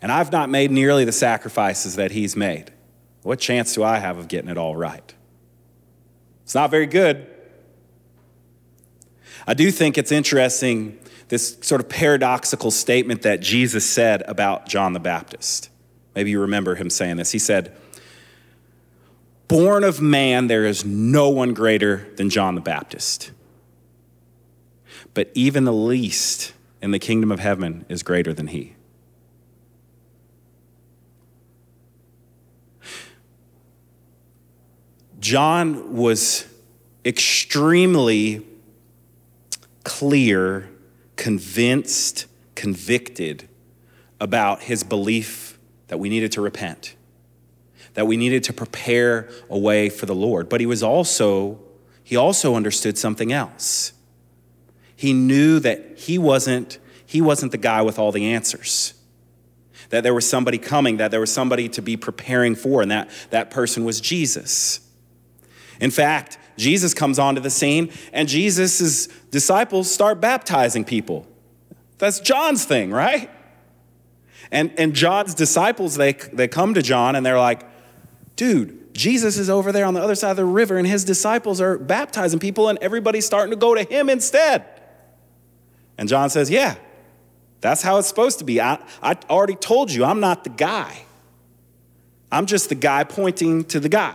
and 0.07 0.13
I've 0.13 0.31
not 0.31 0.49
made 0.49 0.71
nearly 0.71 1.05
the 1.05 1.11
sacrifices 1.11 1.97
that 1.97 2.13
he's 2.13 2.37
made. 2.37 2.71
What 3.25 3.41
chance 3.41 3.75
do 3.75 3.83
I 3.83 3.99
have 3.99 4.19
of 4.19 4.29
getting 4.29 4.49
it 4.49 4.57
all 4.57 4.77
right? 4.77 5.13
It's 6.45 6.55
not 6.55 6.71
very 6.71 6.87
good. 6.87 7.27
I 9.49 9.55
do 9.55 9.69
think 9.73 9.99
it's 9.99 10.13
interesting 10.13 11.01
this 11.27 11.59
sort 11.61 11.81
of 11.81 11.89
paradoxical 11.89 12.71
statement 12.71 13.23
that 13.23 13.41
Jesus 13.41 13.85
said 13.85 14.23
about 14.29 14.69
John 14.69 14.93
the 14.93 15.01
Baptist. 15.01 15.71
Maybe 16.15 16.31
you 16.31 16.41
remember 16.41 16.77
him 16.77 16.89
saying 16.89 17.17
this. 17.17 17.33
He 17.33 17.41
said, 17.41 17.77
Born 19.49 19.83
of 19.83 20.01
man, 20.01 20.47
there 20.47 20.65
is 20.65 20.85
no 20.85 21.31
one 21.31 21.53
greater 21.53 22.07
than 22.15 22.31
John 22.31 22.55
the 22.55 22.61
Baptist. 22.61 23.33
But 25.15 25.33
even 25.35 25.65
the 25.65 25.73
least 25.73 26.53
in 26.81 26.93
the 26.93 27.01
kingdom 27.01 27.33
of 27.33 27.41
heaven 27.41 27.85
is 27.89 28.05
greater 28.05 28.33
than 28.33 28.47
he. 28.47 28.76
John 35.27 35.97
was 35.97 36.47
extremely 37.05 38.47
clear, 39.83 40.69
convinced, 41.17 42.27
convicted 42.55 43.49
about 44.21 44.63
his 44.63 44.85
belief 44.85 45.59
that 45.89 45.99
we 45.99 46.09
needed 46.09 46.31
to 46.31 46.41
repent, 46.41 46.95
that 47.95 48.07
we 48.07 48.17
needed 48.17 48.45
to 48.45 48.53
prepare 48.53 49.29
a 49.51 49.59
way 49.59 49.89
for 49.89 50.07
the 50.07 50.15
Lord. 50.15 50.49
But 50.49 50.61
he 50.61 50.67
was 50.67 50.85
also, 50.85 51.59
he 52.05 52.15
also 52.15 52.55
understood 52.55 52.97
something 52.97 53.33
else. 53.33 53.95
He 54.95 55.13
knew 55.13 55.59
that 55.59 55.99
he 55.99 56.19
wasn't, 56.19 56.79
he 57.05 57.21
wasn't 57.21 57.51
the 57.51 57.59
guy 57.59 57.83
with 57.83 57.99
all 57.99 58.13
the 58.13 58.27
answers. 58.27 58.95
That 59.89 60.05
there 60.05 60.15
was 60.15 60.29
somebody 60.29 60.59
coming, 60.59 60.99
that 60.99 61.11
there 61.11 61.19
was 61.19 61.33
somebody 61.33 61.69
to 61.71 61.83
be 61.83 61.97
preparing 61.97 62.55
for, 62.55 62.81
and 62.81 62.93
that, 62.93 63.11
that 63.31 63.51
person 63.51 63.85
was 63.85 64.01
Jesus. 64.01 64.86
In 65.81 65.91
fact, 65.91 66.39
Jesus 66.57 66.95
comes 66.95 67.19
onto 67.19 67.41
the 67.41 67.51
scene 67.51 67.91
and 68.13 68.29
Jesus' 68.29 69.07
disciples 69.31 69.91
start 69.91 70.21
baptizing 70.21 70.85
people. 70.85 71.27
That's 71.99 72.21
John's 72.21 72.65
thing, 72.65 72.91
right? 72.91 73.31
And, 74.51 74.73
and 74.79 74.95
John's 74.95 75.35
disciples, 75.35 75.97
they, 75.97 76.13
they 76.13 76.49
come 76.49 76.75
to 76.75 76.83
John 76.83 77.17
and 77.17 77.25
they're 77.25 77.39
like, 77.39 77.63
dude, 78.37 78.95
Jesus 78.95 79.37
is 79.37 79.51
over 79.51 79.73
there 79.73 79.85
on 79.85 79.95
the 79.95 80.01
other 80.01 80.15
side 80.15 80.31
of 80.31 80.37
the 80.37 80.45
river 80.45 80.79
and 80.79 80.87
his 80.87 81.05
disciples 81.05 81.61
are 81.61 81.79
baptizing 81.79 82.39
people 82.39 82.69
and 82.69 82.79
everybody's 82.81 83.27
starting 83.27 83.51
to 83.51 83.57
go 83.57 83.75
to 83.75 83.83
him 83.83 84.09
instead. 84.09 84.65
And 85.99 86.09
John 86.09 86.31
says, 86.31 86.51
yeah, 86.51 86.77
that's 87.61 87.83
how 87.83 87.99
it's 87.99 88.09
supposed 88.09 88.39
to 88.39 88.45
be. 88.45 88.61
I, 88.61 88.79
I 89.03 89.17
already 89.29 89.57
told 89.57 89.91
you, 89.91 90.05
I'm 90.05 90.21
not 90.21 90.45
the 90.45 90.51
guy. 90.51 91.03
I'm 92.31 92.47
just 92.47 92.69
the 92.69 92.75
guy 92.75 93.05
pointing 93.05 93.65
to 93.67 93.81
the 93.81 93.89
guy. 93.89 94.15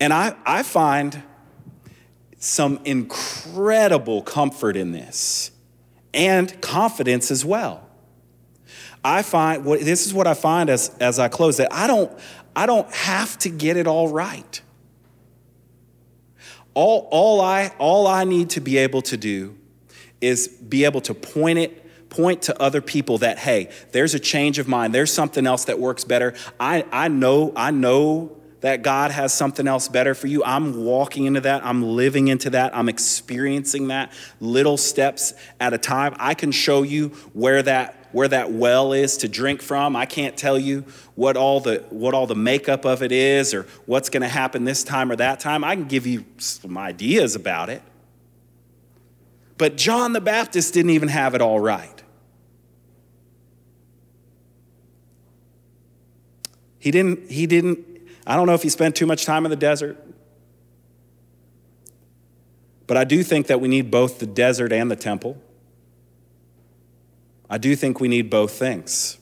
And 0.00 0.12
I, 0.12 0.34
I 0.44 0.62
find 0.62 1.22
some 2.38 2.80
incredible 2.84 4.22
comfort 4.22 4.76
in 4.76 4.92
this 4.92 5.50
and 6.12 6.60
confidence 6.60 7.30
as 7.30 7.44
well. 7.44 7.88
I 9.04 9.22
find 9.22 9.64
what 9.64 9.80
this 9.80 10.06
is 10.06 10.14
what 10.14 10.26
I 10.26 10.34
find 10.34 10.70
as, 10.70 10.90
as 10.98 11.18
I 11.18 11.28
close 11.28 11.58
that 11.58 11.72
I 11.72 11.86
don't 11.86 12.10
I 12.56 12.66
don't 12.66 12.90
have 12.92 13.36
to 13.38 13.48
get 13.48 13.76
it 13.76 13.86
all 13.86 14.08
right. 14.08 14.60
All, 16.74 17.08
all, 17.10 17.40
I, 17.40 17.72
all 17.78 18.06
I 18.06 18.24
need 18.24 18.50
to 18.50 18.60
be 18.60 18.78
able 18.78 19.02
to 19.02 19.16
do 19.16 19.56
is 20.20 20.48
be 20.48 20.84
able 20.84 21.00
to 21.02 21.14
point 21.14 21.58
it, 21.58 22.10
point 22.10 22.42
to 22.42 22.62
other 22.62 22.80
people 22.80 23.18
that, 23.18 23.38
hey, 23.38 23.70
there's 23.92 24.14
a 24.14 24.18
change 24.18 24.58
of 24.58 24.66
mind. 24.66 24.94
There's 24.94 25.12
something 25.12 25.46
else 25.46 25.66
that 25.66 25.78
works 25.78 26.04
better. 26.04 26.34
I, 26.58 26.84
I 26.90 27.08
know, 27.08 27.52
I 27.54 27.70
know 27.70 28.36
that 28.64 28.80
God 28.80 29.10
has 29.10 29.34
something 29.34 29.68
else 29.68 29.88
better 29.88 30.14
for 30.14 30.26
you. 30.26 30.42
I'm 30.42 30.86
walking 30.86 31.26
into 31.26 31.42
that. 31.42 31.66
I'm 31.66 31.82
living 31.82 32.28
into 32.28 32.48
that. 32.48 32.74
I'm 32.74 32.88
experiencing 32.88 33.88
that 33.88 34.10
little 34.40 34.78
steps 34.78 35.34
at 35.60 35.74
a 35.74 35.78
time. 35.78 36.16
I 36.18 36.32
can 36.32 36.50
show 36.50 36.82
you 36.82 37.08
where 37.34 37.62
that 37.62 38.08
where 38.12 38.26
that 38.26 38.52
well 38.52 38.94
is 38.94 39.18
to 39.18 39.28
drink 39.28 39.60
from. 39.60 39.94
I 39.94 40.06
can't 40.06 40.34
tell 40.34 40.58
you 40.58 40.86
what 41.14 41.36
all 41.36 41.60
the 41.60 41.84
what 41.90 42.14
all 42.14 42.26
the 42.26 42.34
makeup 42.34 42.86
of 42.86 43.02
it 43.02 43.12
is 43.12 43.52
or 43.52 43.66
what's 43.84 44.08
going 44.08 44.22
to 44.22 44.28
happen 44.28 44.64
this 44.64 44.82
time 44.82 45.12
or 45.12 45.16
that 45.16 45.40
time. 45.40 45.62
I 45.62 45.74
can 45.74 45.84
give 45.84 46.06
you 46.06 46.24
some 46.38 46.78
ideas 46.78 47.34
about 47.34 47.68
it. 47.68 47.82
But 49.58 49.76
John 49.76 50.14
the 50.14 50.22
Baptist 50.22 50.72
didn't 50.72 50.92
even 50.92 51.08
have 51.08 51.34
it 51.34 51.42
all 51.42 51.60
right. 51.60 52.02
He 56.78 56.90
didn't 56.90 57.30
he 57.30 57.46
didn't 57.46 57.93
I 58.26 58.36
don't 58.36 58.46
know 58.46 58.54
if 58.54 58.62
he 58.62 58.68
spent 58.68 58.96
too 58.96 59.06
much 59.06 59.24
time 59.24 59.44
in 59.44 59.50
the 59.50 59.56
desert. 59.56 59.98
But 62.86 62.96
I 62.96 63.04
do 63.04 63.22
think 63.22 63.46
that 63.46 63.60
we 63.60 63.68
need 63.68 63.90
both 63.90 64.18
the 64.18 64.26
desert 64.26 64.72
and 64.72 64.90
the 64.90 64.96
temple. 64.96 65.40
I 67.48 67.58
do 67.58 67.76
think 67.76 68.00
we 68.00 68.08
need 68.08 68.30
both 68.30 68.52
things. 68.52 69.18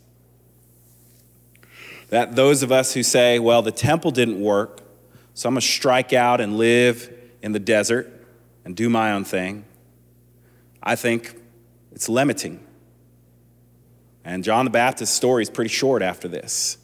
That 2.09 2.37
those 2.37 2.63
of 2.63 2.71
us 2.71 2.95
who 2.95 3.03
say, 3.03 3.39
well, 3.39 3.63
the 3.63 3.73
temple 3.73 4.11
didn't 4.11 4.41
work, 4.41 4.83
so 5.35 5.49
I'm 5.49 5.55
going 5.55 5.61
to 5.61 5.67
strike 5.67 6.13
out 6.13 6.41
and 6.41 6.59
live 6.59 7.13
in 7.41 7.53
the 7.53 7.59
desert 7.59 8.11
and 8.65 8.77
do 8.77 8.89
my 8.89 9.13
own 9.13 9.25
thing, 9.25 9.65
I 10.83 10.95
think 10.95 11.35
it's 11.93 12.09
limiting. 12.09 12.65
And 14.25 14.45
John 14.45 14.65
the 14.65 14.71
Baptist's 14.71 15.17
story 15.17 15.43
is 15.43 15.51
pretty 15.51 15.71
short 15.71 16.03
after 16.03 16.29
this. 16.29 16.79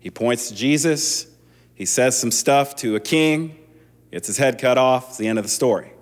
He 0.00 0.10
points 0.10 0.48
to 0.48 0.54
Jesus, 0.54 1.26
he 1.78 1.84
says 1.84 2.18
some 2.18 2.32
stuff 2.32 2.74
to 2.74 2.96
a 2.96 3.00
king, 3.00 3.56
gets 4.10 4.26
his 4.26 4.36
head 4.36 4.60
cut 4.60 4.76
off, 4.76 5.10
it's 5.10 5.18
the 5.18 5.28
end 5.28 5.38
of 5.38 5.44
the 5.44 5.48
story. 5.48 5.92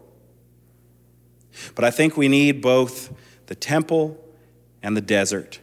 But 1.75 1.85
I 1.85 1.91
think 1.91 2.17
we 2.17 2.29
need 2.29 2.63
both 2.63 3.13
the 3.45 3.55
temple 3.55 4.19
and 4.83 4.97
the 4.97 5.03
desert 5.03 5.61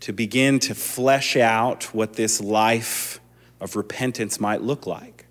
to 0.00 0.12
begin 0.12 0.60
to 0.60 0.74
flesh 0.74 1.36
out 1.36 1.92
what 1.92 2.12
this 2.12 2.40
life 2.40 3.18
of 3.60 3.74
repentance 3.74 4.38
might 4.38 4.62
look 4.62 4.86
like. 4.86 5.26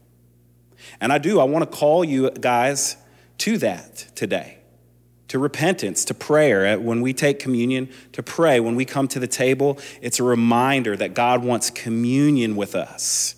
And 1.00 1.14
I 1.14 1.18
do, 1.18 1.40
I 1.40 1.46
want 1.46 1.64
to 1.64 1.78
call 1.78 2.04
you 2.04 2.30
guys 2.32 2.98
to 3.38 3.58
that 3.60 4.08
today 4.16 4.58
to 5.30 5.40
repentance, 5.40 6.04
to 6.06 6.14
prayer. 6.14 6.78
When 6.78 7.00
we 7.02 7.14
take 7.14 7.40
communion, 7.40 7.90
to 8.12 8.22
pray. 8.22 8.60
When 8.60 8.76
we 8.76 8.84
come 8.84 9.08
to 9.08 9.20
the 9.20 9.28
table, 9.28 9.80
it's 10.02 10.20
a 10.20 10.24
reminder 10.24 10.98
that 10.98 11.14
God 11.14 11.44
wants 11.44 11.70
communion 11.70 12.58
with 12.58 12.76
us. 12.76 13.36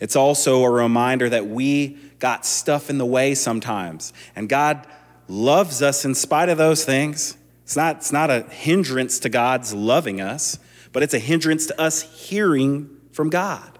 It's 0.00 0.16
also 0.16 0.64
a 0.64 0.70
reminder 0.70 1.28
that 1.28 1.46
we 1.46 1.98
got 2.18 2.46
stuff 2.46 2.90
in 2.90 2.98
the 2.98 3.06
way 3.06 3.34
sometimes, 3.34 4.12
and 4.34 4.48
God 4.48 4.86
loves 5.28 5.82
us 5.82 6.04
in 6.04 6.14
spite 6.14 6.48
of 6.48 6.58
those 6.58 6.84
things. 6.84 7.36
It's 7.64 7.76
not, 7.76 7.96
it's 7.96 8.12
not 8.12 8.30
a 8.30 8.42
hindrance 8.42 9.18
to 9.20 9.28
God's 9.28 9.74
loving 9.74 10.20
us, 10.20 10.58
but 10.92 11.02
it's 11.02 11.14
a 11.14 11.18
hindrance 11.18 11.66
to 11.66 11.80
us 11.80 12.02
hearing 12.28 12.88
from 13.12 13.30
God, 13.30 13.78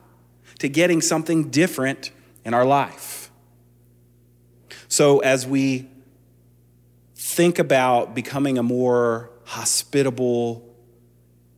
to 0.58 0.68
getting 0.68 1.00
something 1.00 1.50
different 1.50 2.10
in 2.44 2.54
our 2.54 2.64
life. 2.64 3.30
So, 4.88 5.18
as 5.20 5.46
we 5.46 5.88
think 7.14 7.58
about 7.58 8.14
becoming 8.14 8.56
a 8.56 8.62
more 8.62 9.30
hospitable 9.44 10.74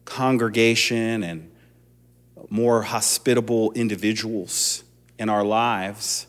congregation 0.04 1.22
and 1.22 1.47
more 2.50 2.82
hospitable 2.82 3.72
individuals 3.72 4.84
in 5.18 5.28
our 5.28 5.44
lives, 5.44 6.26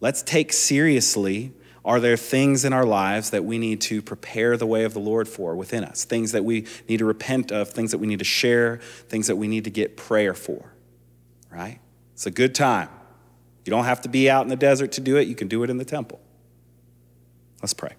let's 0.00 0.22
take 0.22 0.52
seriously 0.52 1.52
are 1.88 2.00
there 2.00 2.18
things 2.18 2.66
in 2.66 2.74
our 2.74 2.84
lives 2.84 3.30
that 3.30 3.46
we 3.46 3.56
need 3.56 3.80
to 3.80 4.02
prepare 4.02 4.58
the 4.58 4.66
way 4.66 4.84
of 4.84 4.92
the 4.92 5.00
Lord 5.00 5.26
for 5.26 5.56
within 5.56 5.84
us? 5.84 6.04
Things 6.04 6.32
that 6.32 6.44
we 6.44 6.66
need 6.86 6.98
to 6.98 7.06
repent 7.06 7.50
of, 7.50 7.70
things 7.70 7.92
that 7.92 7.98
we 7.98 8.06
need 8.06 8.18
to 8.18 8.26
share, 8.26 8.76
things 9.08 9.26
that 9.28 9.36
we 9.36 9.48
need 9.48 9.64
to 9.64 9.70
get 9.70 9.96
prayer 9.96 10.34
for, 10.34 10.70
right? 11.50 11.80
It's 12.12 12.26
a 12.26 12.30
good 12.30 12.54
time. 12.54 12.90
You 13.64 13.70
don't 13.70 13.84
have 13.84 14.02
to 14.02 14.08
be 14.10 14.28
out 14.28 14.42
in 14.42 14.48
the 14.48 14.56
desert 14.56 14.92
to 14.92 15.00
do 15.00 15.16
it, 15.16 15.28
you 15.28 15.34
can 15.34 15.48
do 15.48 15.62
it 15.62 15.70
in 15.70 15.78
the 15.78 15.84
temple. 15.84 16.20
Let's 17.62 17.72
pray. 17.72 17.94